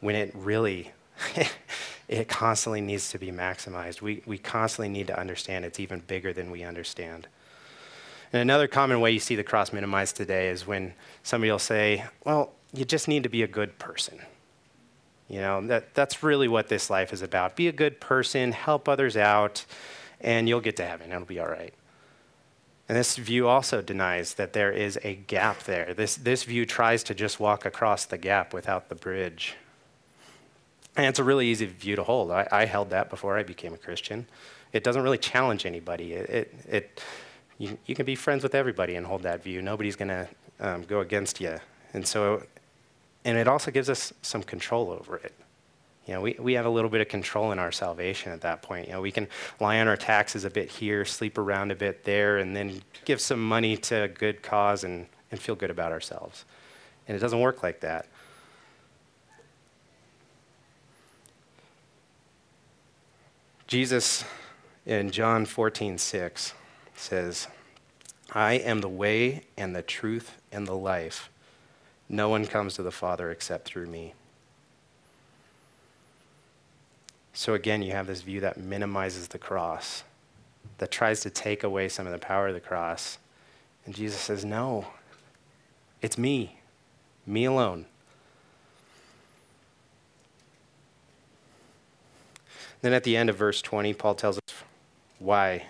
when 0.00 0.16
it 0.16 0.32
really 0.34 0.92
it 2.08 2.28
constantly 2.28 2.80
needs 2.80 3.10
to 3.10 3.18
be 3.18 3.30
maximized. 3.30 4.00
We, 4.00 4.22
we 4.26 4.38
constantly 4.38 4.88
need 4.88 5.06
to 5.08 5.18
understand 5.18 5.64
it's 5.64 5.80
even 5.80 6.00
bigger 6.00 6.32
than 6.32 6.50
we 6.50 6.62
understand. 6.62 7.28
And 8.32 8.42
another 8.42 8.66
common 8.66 9.00
way 9.00 9.12
you 9.12 9.20
see 9.20 9.36
the 9.36 9.44
cross 9.44 9.72
minimized 9.72 10.16
today 10.16 10.48
is 10.48 10.66
when 10.66 10.94
somebody 11.22 11.50
will 11.50 11.58
say, 11.58 12.04
well, 12.24 12.52
you 12.72 12.84
just 12.84 13.06
need 13.06 13.22
to 13.22 13.28
be 13.28 13.42
a 13.42 13.46
good 13.46 13.78
person. 13.78 14.18
You 15.34 15.40
know, 15.40 15.66
that, 15.66 15.94
that's 15.94 16.22
really 16.22 16.46
what 16.46 16.68
this 16.68 16.88
life 16.88 17.12
is 17.12 17.20
about. 17.20 17.56
Be 17.56 17.66
a 17.66 17.72
good 17.72 18.00
person, 18.00 18.52
help 18.52 18.88
others 18.88 19.16
out, 19.16 19.64
and 20.20 20.48
you'll 20.48 20.60
get 20.60 20.76
to 20.76 20.86
heaven. 20.86 21.10
It'll 21.10 21.24
be 21.24 21.40
all 21.40 21.48
right. 21.48 21.74
And 22.88 22.96
this 22.96 23.16
view 23.16 23.48
also 23.48 23.82
denies 23.82 24.34
that 24.34 24.52
there 24.52 24.70
is 24.70 24.96
a 25.02 25.16
gap 25.16 25.64
there. 25.64 25.92
This, 25.92 26.14
this 26.14 26.44
view 26.44 26.64
tries 26.64 27.02
to 27.02 27.16
just 27.16 27.40
walk 27.40 27.64
across 27.66 28.04
the 28.04 28.16
gap 28.16 28.54
without 28.54 28.88
the 28.88 28.94
bridge. 28.94 29.56
And 30.96 31.06
it's 31.06 31.18
a 31.18 31.24
really 31.24 31.48
easy 31.48 31.66
view 31.66 31.96
to 31.96 32.04
hold. 32.04 32.30
I, 32.30 32.46
I, 32.52 32.66
held 32.66 32.90
that 32.90 33.10
before 33.10 33.36
I 33.36 33.42
became 33.42 33.74
a 33.74 33.78
Christian. 33.78 34.28
It 34.72 34.84
doesn't 34.84 35.02
really 35.02 35.18
challenge 35.18 35.66
anybody. 35.66 36.12
It, 36.12 36.30
it, 36.30 36.54
it 36.68 37.02
you, 37.58 37.76
you, 37.86 37.96
can 37.96 38.06
be 38.06 38.14
friends 38.14 38.44
with 38.44 38.54
everybody 38.54 38.94
and 38.94 39.04
hold 39.04 39.24
that 39.24 39.42
view. 39.42 39.62
Nobody's 39.62 39.96
going 39.96 40.10
to 40.10 40.28
um, 40.60 40.82
go 40.82 41.00
against 41.00 41.40
you. 41.40 41.58
And 41.92 42.06
so, 42.06 42.44
and 43.24 43.38
it 43.38 43.48
also 43.48 43.70
gives 43.70 43.88
us 43.88 44.12
some 44.22 44.42
control 44.42 44.90
over 44.90 45.16
it. 45.16 45.32
You 46.06 46.14
know, 46.14 46.20
we, 46.20 46.36
we 46.38 46.52
have 46.54 46.66
a 46.66 46.70
little 46.70 46.90
bit 46.90 47.00
of 47.00 47.08
control 47.08 47.52
in 47.52 47.58
our 47.58 47.72
salvation 47.72 48.30
at 48.32 48.42
that 48.42 48.60
point. 48.60 48.88
You 48.88 48.94
know, 48.94 49.00
we 49.00 49.10
can 49.10 49.26
lie 49.58 49.80
on 49.80 49.88
our 49.88 49.96
taxes 49.96 50.44
a 50.44 50.50
bit 50.50 50.70
here, 50.70 51.04
sleep 51.06 51.38
around 51.38 51.70
a 51.70 51.74
bit 51.74 52.04
there, 52.04 52.38
and 52.38 52.54
then 52.54 52.82
give 53.06 53.20
some 53.20 53.42
money 53.42 53.76
to 53.78 54.02
a 54.02 54.08
good 54.08 54.42
cause 54.42 54.84
and, 54.84 55.06
and 55.30 55.40
feel 55.40 55.54
good 55.54 55.70
about 55.70 55.92
ourselves. 55.92 56.44
And 57.08 57.16
it 57.16 57.20
doesn't 57.20 57.40
work 57.40 57.62
like 57.62 57.80
that. 57.80 58.06
Jesus 63.66 64.24
in 64.84 65.10
John 65.10 65.46
14, 65.46 65.96
6 65.96 66.52
says, 66.94 67.48
I 68.32 68.54
am 68.54 68.82
the 68.82 68.88
way 68.88 69.44
and 69.56 69.74
the 69.74 69.82
truth 69.82 70.38
and 70.52 70.66
the 70.66 70.76
life. 70.76 71.30
No 72.14 72.28
one 72.28 72.46
comes 72.46 72.74
to 72.74 72.84
the 72.84 72.92
Father 72.92 73.32
except 73.32 73.64
through 73.64 73.88
me. 73.88 74.14
So 77.32 77.54
again, 77.54 77.82
you 77.82 77.90
have 77.90 78.06
this 78.06 78.22
view 78.22 78.38
that 78.38 78.56
minimizes 78.56 79.26
the 79.26 79.38
cross, 79.38 80.04
that 80.78 80.92
tries 80.92 81.22
to 81.22 81.30
take 81.30 81.64
away 81.64 81.88
some 81.88 82.06
of 82.06 82.12
the 82.12 82.20
power 82.20 82.46
of 82.46 82.54
the 82.54 82.60
cross. 82.60 83.18
And 83.84 83.96
Jesus 83.96 84.20
says, 84.20 84.44
No, 84.44 84.86
it's 86.02 86.16
me, 86.16 86.60
me 87.26 87.46
alone. 87.46 87.84
Then 92.80 92.92
at 92.92 93.02
the 93.02 93.16
end 93.16 93.28
of 93.28 93.34
verse 93.34 93.60
20, 93.60 93.92
Paul 93.94 94.14
tells 94.14 94.36
us 94.36 94.54
why 95.18 95.64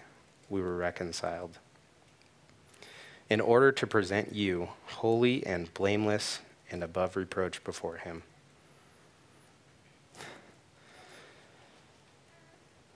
we 0.51 0.61
were 0.61 0.77
reconciled. 0.77 1.59
In 3.35 3.41
order 3.41 3.73
to 3.73 3.87
present 3.89 4.33
you 4.33 4.69
holy 4.87 5.45
and 5.45 5.75
blameless 5.75 6.39
and 6.71 6.85
above 6.85 7.17
reproach 7.17 7.65
before 7.65 7.97
him. 7.97 8.23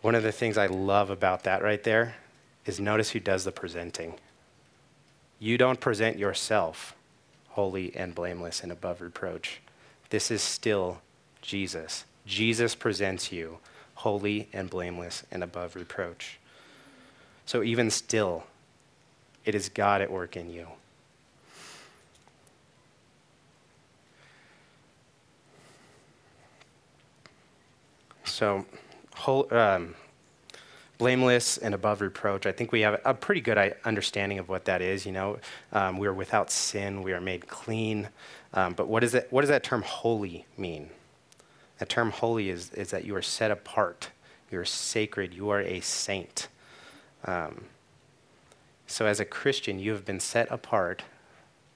One 0.00 0.14
of 0.14 0.22
the 0.22 0.30
things 0.30 0.56
I 0.56 0.68
love 0.68 1.10
about 1.10 1.42
that 1.42 1.60
right 1.60 1.82
there 1.82 2.14
is 2.66 2.78
notice 2.78 3.10
who 3.10 3.18
does 3.18 3.42
the 3.42 3.50
presenting. 3.50 4.14
You 5.40 5.58
don't 5.58 5.80
present 5.80 6.18
yourself 6.18 6.94
holy 7.48 7.96
and 7.96 8.14
blameless 8.14 8.62
and 8.62 8.70
above 8.70 9.00
reproach. 9.00 9.60
This 10.10 10.30
is 10.30 10.40
still 10.40 11.00
Jesus. 11.42 12.04
Jesus 12.26 12.76
presents 12.76 13.32
you 13.32 13.58
holy 13.96 14.48
and 14.52 14.70
blameless 14.70 15.24
and 15.32 15.42
above 15.42 15.74
reproach. 15.74 16.38
So 17.44 17.64
even 17.64 17.90
still, 17.90 18.44
it 19.48 19.54
is 19.54 19.70
God 19.70 20.02
at 20.02 20.12
work 20.12 20.36
in 20.36 20.50
you. 20.50 20.66
So, 28.26 28.66
whole, 29.14 29.48
um, 29.50 29.94
blameless 30.98 31.56
and 31.56 31.74
above 31.74 32.02
reproach. 32.02 32.44
I 32.44 32.52
think 32.52 32.72
we 32.72 32.82
have 32.82 33.00
a 33.06 33.14
pretty 33.14 33.40
good 33.40 33.74
understanding 33.86 34.38
of 34.38 34.50
what 34.50 34.66
that 34.66 34.82
is. 34.82 35.06
You 35.06 35.12
know, 35.12 35.38
um, 35.72 35.96
we 35.96 36.06
are 36.06 36.12
without 36.12 36.50
sin. 36.50 37.02
We 37.02 37.14
are 37.14 37.20
made 37.22 37.48
clean. 37.48 38.10
Um, 38.52 38.74
but 38.74 38.86
what, 38.86 39.02
is 39.02 39.14
it, 39.14 39.28
what 39.30 39.40
does 39.40 39.48
that 39.48 39.62
term 39.62 39.80
holy 39.80 40.44
mean? 40.58 40.90
That 41.78 41.88
term 41.88 42.10
holy 42.10 42.50
is, 42.50 42.70
is 42.74 42.90
that 42.90 43.06
you 43.06 43.16
are 43.16 43.22
set 43.22 43.50
apart, 43.50 44.10
you 44.50 44.60
are 44.60 44.66
sacred, 44.66 45.32
you 45.32 45.48
are 45.48 45.62
a 45.62 45.80
saint. 45.80 46.48
Um, 47.24 47.64
so, 48.90 49.04
as 49.04 49.20
a 49.20 49.26
Christian, 49.26 49.78
you 49.78 49.92
have 49.92 50.06
been 50.06 50.18
set 50.18 50.50
apart 50.50 51.02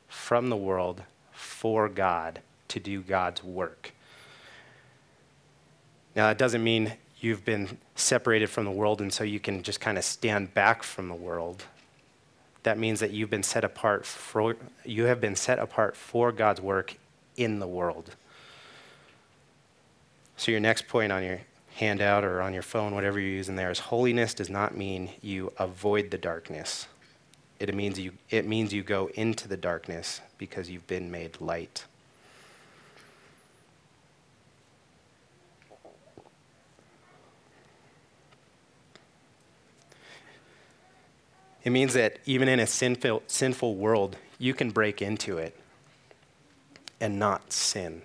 from 0.08 0.48
the 0.48 0.56
world 0.56 1.02
for 1.30 1.86
God 1.86 2.40
to 2.68 2.80
do 2.80 3.02
God's 3.02 3.44
work. 3.44 3.92
Now, 6.16 6.28
that 6.28 6.38
doesn't 6.38 6.64
mean 6.64 6.94
you've 7.20 7.44
been 7.44 7.78
separated 7.94 8.48
from 8.48 8.64
the 8.64 8.70
world 8.70 9.02
and 9.02 9.12
so 9.12 9.24
you 9.24 9.40
can 9.40 9.62
just 9.62 9.78
kind 9.78 9.98
of 9.98 10.04
stand 10.04 10.54
back 10.54 10.82
from 10.82 11.08
the 11.08 11.14
world. 11.14 11.64
That 12.62 12.78
means 12.78 13.00
that 13.00 13.10
you've 13.10 13.30
been 13.30 13.42
set 13.42 13.62
apart 13.62 14.06
for, 14.06 14.56
you 14.84 15.04
have 15.04 15.20
been 15.20 15.36
set 15.36 15.58
apart 15.58 15.94
for 15.96 16.32
God's 16.32 16.62
work 16.62 16.96
in 17.36 17.58
the 17.58 17.68
world. 17.68 18.16
So, 20.38 20.50
your 20.50 20.60
next 20.60 20.88
point 20.88 21.12
on 21.12 21.22
your 21.22 21.40
handout 21.74 22.24
or 22.24 22.40
on 22.40 22.54
your 22.54 22.62
phone, 22.62 22.94
whatever 22.94 23.20
you're 23.20 23.28
using 23.28 23.56
there, 23.56 23.70
is 23.70 23.78
holiness 23.78 24.32
does 24.32 24.48
not 24.48 24.74
mean 24.74 25.10
you 25.20 25.52
avoid 25.58 26.10
the 26.10 26.18
darkness. 26.18 26.86
It 27.62 27.72
means 27.76 27.96
you, 27.96 28.14
it 28.28 28.44
means 28.44 28.72
you 28.72 28.82
go 28.82 29.08
into 29.14 29.46
the 29.46 29.56
darkness 29.56 30.20
because 30.36 30.68
you've 30.68 30.88
been 30.88 31.12
made 31.12 31.40
light. 31.40 31.84
It 41.62 41.70
means 41.70 41.94
that 41.94 42.18
even 42.26 42.48
in 42.48 42.58
a 42.58 42.66
sinful, 42.66 43.22
sinful 43.28 43.76
world, 43.76 44.16
you 44.40 44.54
can 44.54 44.72
break 44.72 45.00
into 45.00 45.38
it 45.38 45.56
and 47.00 47.16
not 47.16 47.52
sin. 47.52 48.02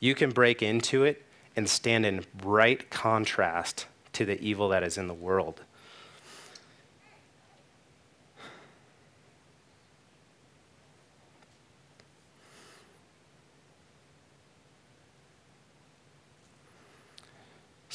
You 0.00 0.16
can 0.16 0.30
break 0.30 0.64
into 0.64 1.04
it 1.04 1.24
and 1.54 1.70
stand 1.70 2.04
in 2.04 2.24
bright 2.34 2.90
contrast 2.90 3.86
to 4.14 4.24
the 4.24 4.40
evil 4.42 4.68
that 4.70 4.82
is 4.82 4.98
in 4.98 5.06
the 5.06 5.14
world. 5.14 5.60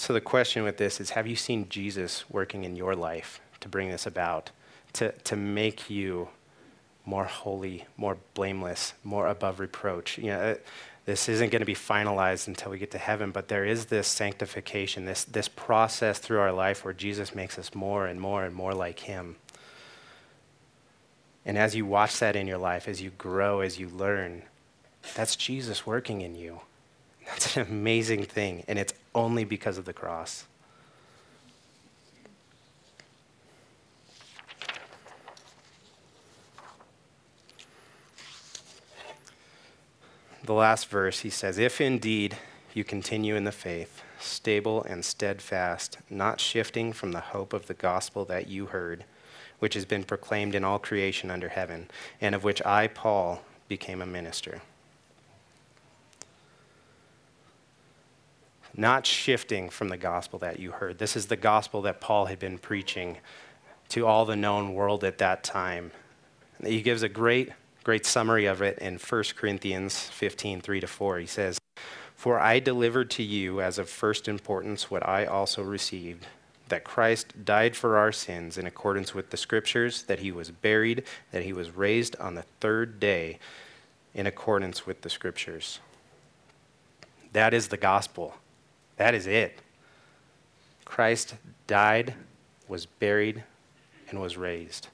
So, 0.07 0.13
the 0.13 0.21
question 0.21 0.63
with 0.63 0.77
this 0.77 1.01
is 1.01 1.09
Have 1.09 1.27
you 1.27 1.35
seen 1.35 1.67
Jesus 1.67 2.23
working 2.29 2.63
in 2.63 2.77
your 2.77 2.95
life 2.95 3.41
to 3.59 3.67
bring 3.67 3.89
this 3.89 4.05
about, 4.05 4.51
to, 4.93 5.11
to 5.11 5.35
make 5.35 5.89
you 5.89 6.29
more 7.05 7.25
holy, 7.25 7.83
more 7.97 8.15
blameless, 8.33 8.93
more 9.03 9.27
above 9.27 9.59
reproach? 9.59 10.17
You 10.17 10.27
know, 10.27 10.39
uh, 10.39 10.55
this 11.03 11.27
isn't 11.27 11.49
going 11.49 11.59
to 11.59 11.65
be 11.65 11.75
finalized 11.75 12.47
until 12.47 12.71
we 12.71 12.77
get 12.77 12.91
to 12.91 12.97
heaven, 12.97 13.31
but 13.31 13.49
there 13.49 13.65
is 13.65 13.87
this 13.87 14.07
sanctification, 14.07 15.03
this, 15.03 15.25
this 15.25 15.49
process 15.49 16.19
through 16.19 16.39
our 16.39 16.53
life 16.53 16.85
where 16.85 16.93
Jesus 16.93 17.35
makes 17.35 17.59
us 17.59 17.75
more 17.75 18.07
and 18.07 18.21
more 18.21 18.45
and 18.45 18.55
more 18.55 18.73
like 18.73 18.99
Him. 18.99 19.35
And 21.45 21.57
as 21.57 21.75
you 21.75 21.85
watch 21.85 22.17
that 22.19 22.37
in 22.37 22.47
your 22.47 22.59
life, 22.59 22.87
as 22.87 23.01
you 23.01 23.09
grow, 23.09 23.59
as 23.59 23.77
you 23.77 23.89
learn, 23.89 24.43
that's 25.15 25.35
Jesus 25.35 25.85
working 25.85 26.21
in 26.21 26.33
you. 26.33 26.61
That's 27.27 27.57
an 27.57 27.67
amazing 27.67 28.23
thing, 28.23 28.63
and 28.67 28.79
it's 28.79 28.93
only 29.13 29.43
because 29.43 29.77
of 29.77 29.85
the 29.85 29.93
cross. 29.93 30.45
The 40.43 40.53
last 40.53 40.87
verse, 40.87 41.19
he 41.19 41.29
says, 41.29 41.57
If 41.57 41.81
indeed 41.81 42.37
you 42.73 42.85
continue 42.85 43.35
in 43.35 43.43
the 43.43 43.51
faith, 43.51 44.01
stable 44.17 44.81
and 44.83 45.03
steadfast, 45.03 45.97
not 46.09 46.39
shifting 46.39 46.93
from 46.93 47.11
the 47.11 47.19
hope 47.19 47.51
of 47.51 47.67
the 47.67 47.73
gospel 47.73 48.23
that 48.25 48.47
you 48.47 48.67
heard, 48.67 49.03
which 49.59 49.73
has 49.73 49.83
been 49.83 50.05
proclaimed 50.05 50.55
in 50.55 50.63
all 50.63 50.79
creation 50.79 51.29
under 51.29 51.49
heaven, 51.49 51.89
and 52.21 52.33
of 52.33 52.45
which 52.45 52.65
I, 52.65 52.87
Paul, 52.87 53.41
became 53.67 54.01
a 54.01 54.05
minister. 54.05 54.61
Not 58.77 59.05
shifting 59.05 59.69
from 59.69 59.89
the 59.89 59.97
gospel 59.97 60.39
that 60.39 60.59
you 60.59 60.71
heard. 60.71 60.99
This 60.99 61.15
is 61.15 61.25
the 61.25 61.35
gospel 61.35 61.81
that 61.81 61.99
Paul 61.99 62.27
had 62.27 62.37
been 62.37 62.59
preaching 62.59 63.17
to 63.89 64.05
all 64.05 64.25
the 64.25 64.35
known 64.35 64.73
world 64.73 65.03
at 65.03 65.17
that 65.17 65.43
time. 65.43 65.91
He 66.63 66.81
gives 66.81 67.03
a 67.03 67.09
great, 67.09 67.51
great 67.83 68.05
summary 68.05 68.45
of 68.45 68.61
it 68.61 68.77
in 68.79 68.97
1 68.97 69.23
Corinthians 69.35 69.99
15, 69.99 70.61
3 70.61 70.79
to 70.79 70.87
4. 70.87 71.19
He 71.19 71.25
says, 71.25 71.59
For 72.15 72.39
I 72.39 72.59
delivered 72.59 73.09
to 73.11 73.23
you 73.23 73.61
as 73.61 73.79
of 73.79 73.89
first 73.89 74.27
importance 74.27 74.91
what 74.91 75.07
I 75.07 75.25
also 75.25 75.63
received 75.63 76.27
that 76.69 76.83
Christ 76.83 77.45
died 77.45 77.75
for 77.75 77.97
our 77.97 78.11
sins 78.11 78.57
in 78.57 78.65
accordance 78.65 79.13
with 79.13 79.29
the 79.29 79.37
scriptures, 79.37 80.03
that 80.03 80.19
he 80.19 80.31
was 80.31 80.51
buried, 80.51 81.03
that 81.31 81.43
he 81.43 81.53
was 81.53 81.71
raised 81.71 82.15
on 82.17 82.35
the 82.35 82.43
third 82.59 82.99
day 82.99 83.39
in 84.13 84.27
accordance 84.27 84.85
with 84.85 85.01
the 85.01 85.09
scriptures. 85.09 85.79
That 87.33 87.53
is 87.53 87.67
the 87.69 87.77
gospel. 87.77 88.35
That 88.97 89.13
is 89.15 89.27
it. 89.27 89.61
Christ 90.85 91.35
died, 91.67 92.13
was 92.67 92.85
buried, 92.85 93.43
and 94.09 94.21
was 94.21 94.37
raised. 94.37 94.87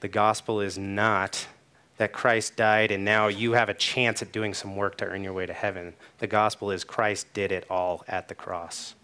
The 0.00 0.08
gospel 0.08 0.60
is 0.60 0.76
not 0.76 1.46
that 1.98 2.12
Christ 2.12 2.56
died 2.56 2.90
and 2.90 3.04
now 3.04 3.28
you 3.28 3.52
have 3.52 3.68
a 3.68 3.74
chance 3.74 4.22
at 4.22 4.32
doing 4.32 4.54
some 4.54 4.74
work 4.74 4.96
to 4.96 5.04
earn 5.04 5.22
your 5.22 5.32
way 5.32 5.46
to 5.46 5.52
heaven. 5.52 5.94
The 6.18 6.26
gospel 6.26 6.72
is 6.72 6.82
Christ 6.82 7.32
did 7.32 7.52
it 7.52 7.64
all 7.70 8.02
at 8.08 8.26
the 8.26 8.34
cross. 8.34 8.94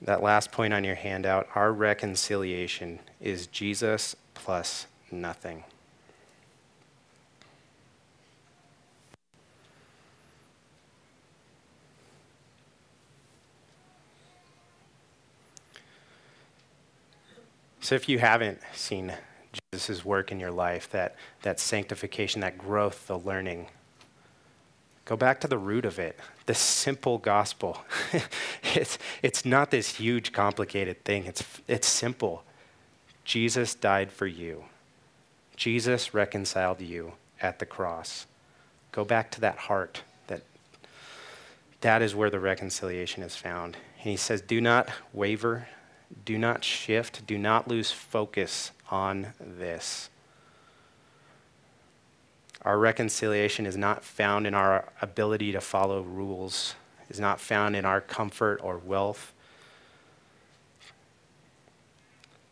That 0.00 0.22
last 0.22 0.52
point 0.52 0.72
on 0.72 0.84
your 0.84 0.94
handout 0.94 1.48
our 1.54 1.72
reconciliation 1.72 3.00
is 3.20 3.46
Jesus 3.46 4.16
plus 4.32 4.86
nothing. 5.10 5.64
So 17.86 17.94
if 17.94 18.08
you 18.08 18.18
haven't 18.18 18.58
seen 18.74 19.12
Jesus' 19.72 20.04
work 20.04 20.32
in 20.32 20.40
your 20.40 20.50
life, 20.50 20.90
that, 20.90 21.14
that 21.42 21.60
sanctification, 21.60 22.40
that 22.40 22.58
growth, 22.58 23.06
the 23.06 23.16
learning, 23.16 23.68
go 25.04 25.14
back 25.16 25.38
to 25.42 25.46
the 25.46 25.56
root 25.56 25.84
of 25.84 26.00
it 26.00 26.18
the 26.46 26.54
simple 26.56 27.18
gospel. 27.18 27.78
it's, 28.74 28.98
it's 29.22 29.44
not 29.44 29.70
this 29.70 29.94
huge, 29.94 30.32
complicated 30.32 31.04
thing, 31.04 31.26
it's, 31.26 31.44
it's 31.68 31.86
simple. 31.86 32.42
Jesus 33.22 33.72
died 33.76 34.10
for 34.10 34.26
you, 34.26 34.64
Jesus 35.54 36.12
reconciled 36.12 36.80
you 36.80 37.12
at 37.40 37.60
the 37.60 37.66
cross. 37.66 38.26
Go 38.90 39.04
back 39.04 39.30
to 39.30 39.40
that 39.42 39.58
heart. 39.58 40.02
That, 40.26 40.42
that 41.82 42.02
is 42.02 42.16
where 42.16 42.30
the 42.30 42.40
reconciliation 42.40 43.22
is 43.22 43.36
found. 43.36 43.76
And 44.02 44.10
he 44.10 44.16
says, 44.16 44.40
Do 44.40 44.60
not 44.60 44.88
waver, 45.12 45.68
do 46.24 46.38
not 46.38 46.64
shift, 46.64 47.26
do 47.26 47.38
not 47.38 47.68
lose 47.68 47.90
focus 47.90 48.72
on 48.90 49.28
this. 49.40 50.10
Our 52.62 52.78
reconciliation 52.78 53.66
is 53.66 53.76
not 53.76 54.04
found 54.04 54.46
in 54.46 54.54
our 54.54 54.92
ability 55.00 55.52
to 55.52 55.60
follow 55.60 56.02
rules, 56.02 56.74
is 57.08 57.20
not 57.20 57.40
found 57.40 57.76
in 57.76 57.84
our 57.84 58.00
comfort 58.00 58.60
or 58.62 58.78
wealth, 58.78 59.32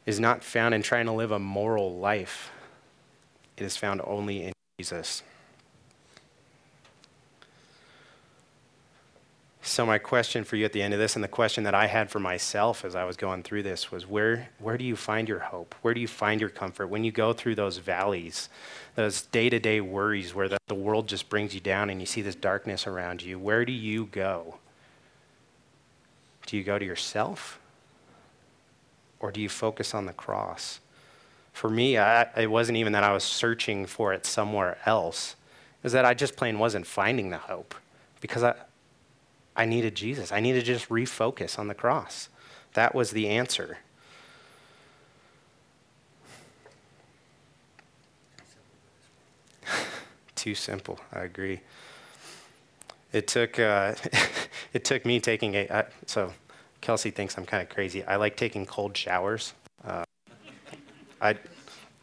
is 0.07 0.21
not 0.21 0.45
found 0.45 0.75
in 0.75 0.83
trying 0.83 1.07
to 1.07 1.12
live 1.12 1.33
a 1.33 1.38
moral 1.38 1.97
life. 1.97 2.51
It 3.57 3.64
is 3.64 3.77
found 3.77 4.01
only 4.05 4.45
in 4.45 4.53
Jesus. 4.79 5.23
So 9.66 9.87
my 9.87 9.96
question 9.96 10.44
for 10.44 10.57
you 10.57 10.66
at 10.66 10.74
the 10.74 10.83
end 10.83 10.92
of 10.92 11.00
this, 11.00 11.14
and 11.14 11.24
the 11.24 11.29
question 11.29 11.64
that 11.64 11.74
I 11.74 11.87
had 11.87 12.11
for 12.11 12.20
myself 12.20 12.85
as 12.85 12.94
I 12.94 13.05
was 13.05 13.16
going 13.16 13.42
through 13.42 13.62
this, 13.62 13.90
was 13.90 14.07
where 14.07 14.50
where 14.59 14.77
do 14.77 14.85
you 14.85 14.94
find 14.94 15.27
your 15.27 15.38
hope? 15.38 15.74
Where 15.81 15.94
do 15.94 16.03
you 16.03 16.07
find 16.07 16.38
your 16.38 16.50
comfort 16.50 16.88
when 16.88 17.03
you 17.03 17.11
go 17.11 17.33
through 17.33 17.55
those 17.55 17.79
valleys, 17.79 18.50
those 18.94 19.22
day 19.22 19.48
to 19.48 19.59
day 19.59 19.81
worries 19.81 20.35
where 20.35 20.50
the, 20.50 20.59
the 20.66 20.74
world 20.74 21.09
just 21.09 21.31
brings 21.31 21.55
you 21.55 21.61
down 21.61 21.88
and 21.88 21.98
you 21.98 22.05
see 22.05 22.20
this 22.20 22.35
darkness 22.35 22.87
around 22.87 23.22
you? 23.22 23.38
Where 23.38 23.64
do 23.64 23.72
you 23.72 24.05
go? 24.05 24.59
Do 26.46 26.59
you 26.59 26.62
go 26.62 26.79
to 26.79 26.85
yourself, 26.85 27.59
or 29.18 29.33
do 29.33 29.40
you 29.40 29.48
focus 29.48 29.94
on 29.94 30.05
the 30.05 30.12
cross? 30.12 30.81
For 31.55 31.70
me, 31.70 31.96
I, 31.96 32.29
it 32.37 32.50
wasn't 32.50 32.77
even 32.77 32.92
that 32.92 33.03
I 33.03 33.14
was 33.14 33.24
searching 33.24 33.87
for 33.87 34.12
it 34.12 34.27
somewhere 34.27 34.77
else; 34.85 35.37
is 35.83 35.92
that 35.92 36.05
I 36.05 36.12
just 36.12 36.37
plain 36.37 36.59
wasn't 36.59 36.87
finding 36.87 37.31
the 37.31 37.38
hope 37.38 37.74
because 38.20 38.42
I 38.42 38.57
I 39.57 39.64
needed 39.67 39.95
Jesus. 39.95 40.33
I 40.33 40.40
needed 40.40 40.61
to 40.61 40.67
just 40.67 40.88
refocus 40.88 41.59
on 41.59 41.69
the 41.69 41.75
cross. 41.75 42.29
That 42.75 42.95
was 42.95 43.11
the 43.12 43.29
answer. 43.29 43.79
Too 50.35 50.55
simple. 50.55 50.99
I 51.12 51.21
agree. 51.21 51.61
It 53.12 53.29
took 53.29 53.59
uh, 53.61 53.95
it 54.73 54.85
took 54.85 55.05
me 55.05 55.21
taking 55.21 55.55
a 55.55 55.69
uh, 55.69 55.83
so 56.07 56.33
Kelsey 56.81 57.11
thinks 57.11 57.38
I'm 57.38 57.47
kind 57.47 57.62
of 57.62 57.69
crazy. 57.69 58.03
I 58.05 58.17
like 58.17 58.37
taking 58.37 58.67
cold 58.67 58.97
showers. 58.97 59.55
Uh, 59.85 60.05
I 61.21 61.37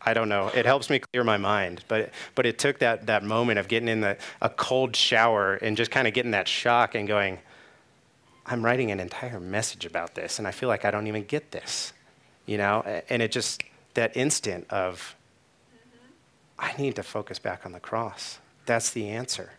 I 0.03 0.13
don't 0.13 0.29
know. 0.29 0.47
It 0.47 0.65
helps 0.65 0.89
me 0.89 0.99
clear 0.99 1.23
my 1.23 1.37
mind. 1.37 1.83
But, 1.87 2.11
but 2.33 2.45
it 2.45 2.57
took 2.57 2.79
that, 2.79 3.05
that 3.07 3.23
moment 3.23 3.59
of 3.59 3.67
getting 3.67 3.87
in 3.87 4.01
the, 4.01 4.17
a 4.41 4.49
cold 4.49 4.95
shower 4.95 5.55
and 5.55 5.77
just 5.77 5.91
kind 5.91 6.07
of 6.07 6.13
getting 6.13 6.31
that 6.31 6.47
shock 6.47 6.95
and 6.95 7.07
going, 7.07 7.39
I'm 8.45 8.65
writing 8.65 8.91
an 8.91 8.99
entire 8.99 9.39
message 9.39 9.85
about 9.85 10.15
this, 10.15 10.39
and 10.39 10.47
I 10.47 10.51
feel 10.51 10.69
like 10.69 10.85
I 10.85 10.91
don't 10.91 11.07
even 11.07 11.23
get 11.25 11.51
this. 11.51 11.93
You 12.45 12.57
know? 12.57 12.81
And 13.09 13.21
it 13.21 13.31
just, 13.31 13.63
that 13.93 14.17
instant 14.17 14.65
of, 14.69 15.15
I 16.57 16.73
need 16.77 16.95
to 16.95 17.03
focus 17.03 17.39
back 17.39 17.65
on 17.65 17.71
the 17.71 17.79
cross. 17.79 18.39
That's 18.65 18.91
the 18.91 19.09
answer. 19.09 19.51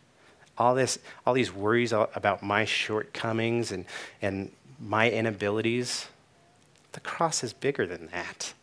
All 0.58 0.74
this, 0.74 0.98
all 1.24 1.34
these 1.34 1.52
worries 1.52 1.92
about 1.92 2.42
my 2.42 2.64
shortcomings 2.64 3.72
and, 3.72 3.86
and 4.20 4.50
my 4.80 5.10
inabilities, 5.10 6.08
the 6.92 7.00
cross 7.00 7.42
is 7.42 7.52
bigger 7.52 7.86
than 7.86 8.08
that 8.08 8.54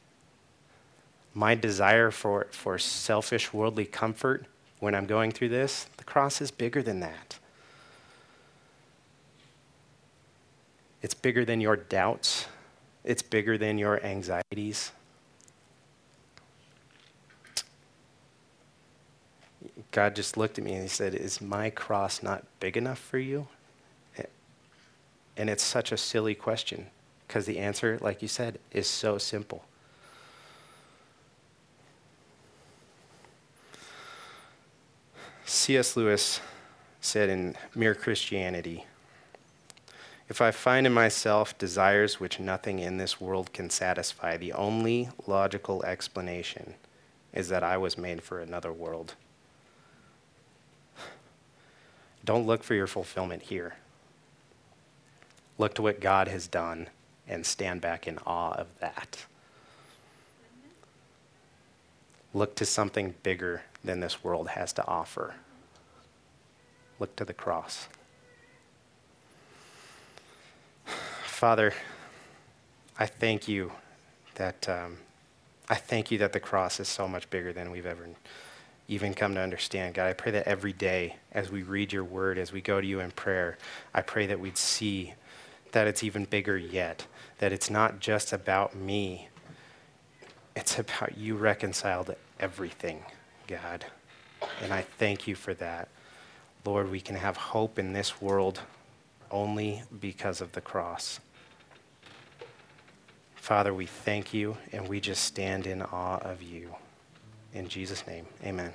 my 1.33 1.55
desire 1.55 2.11
for, 2.11 2.47
for 2.51 2.77
selfish 2.77 3.53
worldly 3.53 3.85
comfort 3.85 4.45
when 4.79 4.95
I'm 4.95 5.05
going 5.05 5.31
through 5.31 5.49
this, 5.49 5.87
the 5.97 6.03
cross 6.03 6.41
is 6.41 6.51
bigger 6.51 6.81
than 6.81 6.99
that. 7.01 7.37
It's 11.01 11.13
bigger 11.13 11.45
than 11.45 11.61
your 11.61 11.75
doubts. 11.75 12.47
It's 13.03 13.21
bigger 13.21 13.57
than 13.57 13.77
your 13.77 14.03
anxieties. 14.03 14.91
God 19.91 20.15
just 20.15 20.37
looked 20.37 20.57
at 20.57 20.63
me 20.63 20.73
and 20.73 20.83
he 20.83 20.89
said, 20.89 21.15
Is 21.15 21.41
my 21.41 21.69
cross 21.69 22.21
not 22.21 22.45
big 22.59 22.77
enough 22.77 22.99
for 22.99 23.17
you? 23.17 23.47
And 25.37 25.49
it's 25.49 25.63
such 25.63 25.93
a 25.93 25.97
silly 25.97 26.35
question 26.35 26.87
because 27.25 27.45
the 27.45 27.59
answer, 27.59 27.97
like 28.01 28.21
you 28.21 28.27
said, 28.27 28.59
is 28.71 28.87
so 28.87 29.17
simple. 29.17 29.63
C.S. 35.49 35.97
Lewis 35.97 36.41
said 37.01 37.27
in 37.27 37.55
Mere 37.73 37.95
Christianity 37.95 38.85
If 40.29 40.41
I 40.41 40.51
find 40.51 40.85
in 40.85 40.93
myself 40.93 41.57
desires 41.57 42.19
which 42.19 42.39
nothing 42.39 42.77
in 42.77 42.97
this 42.97 43.19
world 43.19 43.51
can 43.51 43.71
satisfy, 43.71 44.37
the 44.37 44.53
only 44.53 45.09
logical 45.25 45.83
explanation 45.83 46.75
is 47.33 47.49
that 47.49 47.63
I 47.63 47.77
was 47.77 47.97
made 47.97 48.21
for 48.21 48.39
another 48.39 48.71
world. 48.71 49.15
Don't 52.23 52.45
look 52.45 52.63
for 52.63 52.75
your 52.75 52.85
fulfillment 52.85 53.41
here. 53.41 53.77
Look 55.57 55.73
to 55.73 55.81
what 55.81 55.99
God 55.99 56.27
has 56.27 56.45
done 56.45 56.89
and 57.27 57.43
stand 57.43 57.81
back 57.81 58.07
in 58.07 58.19
awe 58.19 58.51
of 58.51 58.67
that. 58.81 59.25
Look 62.35 62.53
to 62.57 62.67
something 62.67 63.15
bigger 63.23 63.63
than 63.83 63.99
this 63.99 64.23
world 64.23 64.49
has 64.49 64.73
to 64.73 64.87
offer. 64.87 65.35
Look 66.99 67.15
to 67.15 67.25
the 67.25 67.33
cross. 67.33 67.87
Father, 71.23 71.73
I 72.97 73.05
thank 73.05 73.47
you 73.47 73.71
that 74.35 74.67
um, 74.67 74.97
I 75.69 75.75
thank 75.75 76.11
you 76.11 76.17
that 76.17 76.33
the 76.33 76.39
cross 76.39 76.79
is 76.79 76.87
so 76.87 77.07
much 77.07 77.29
bigger 77.29 77.53
than 77.53 77.71
we've 77.71 77.85
ever 77.85 78.07
even 78.89 79.13
come 79.13 79.35
to 79.35 79.39
understand. 79.39 79.93
God, 79.93 80.07
I 80.07 80.13
pray 80.13 80.31
that 80.31 80.47
every 80.47 80.73
day 80.73 81.15
as 81.31 81.51
we 81.51 81.61
read 81.61 81.93
your 81.93 82.03
word, 82.03 82.39
as 82.39 82.51
we 82.51 82.59
go 82.59 82.81
to 82.81 82.87
you 82.87 82.99
in 82.99 83.11
prayer, 83.11 83.57
I 83.93 84.01
pray 84.01 84.25
that 84.25 84.39
we'd 84.39 84.57
see 84.57 85.13
that 85.71 85.87
it's 85.87 86.03
even 86.03 86.25
bigger 86.25 86.57
yet, 86.57 87.05
that 87.37 87.53
it's 87.53 87.69
not 87.69 87.99
just 87.99 88.33
about 88.33 88.75
me, 88.75 89.29
it's 90.55 90.79
about 90.79 91.17
you 91.17 91.35
reconciled 91.35 92.15
everything, 92.39 93.03
God. 93.49 93.85
And 94.61 94.71
I 94.71 94.81
thank 94.81 95.27
you 95.27 95.35
for 95.35 95.53
that. 95.55 95.89
Lord, 96.65 96.91
we 96.91 97.01
can 97.01 97.15
have 97.15 97.35
hope 97.35 97.79
in 97.79 97.93
this 97.93 98.21
world 98.21 98.61
only 99.31 99.83
because 99.99 100.39
of 100.39 100.51
the 100.51 100.61
cross. 100.61 101.19
Father, 103.35 103.73
we 103.73 103.87
thank 103.87 104.33
you 104.33 104.55
and 104.71 104.87
we 104.87 104.99
just 104.99 105.23
stand 105.23 105.65
in 105.65 105.81
awe 105.81 106.19
of 106.19 106.43
you. 106.43 106.75
In 107.53 107.67
Jesus' 107.67 108.05
name, 108.05 108.27
amen. 108.45 108.73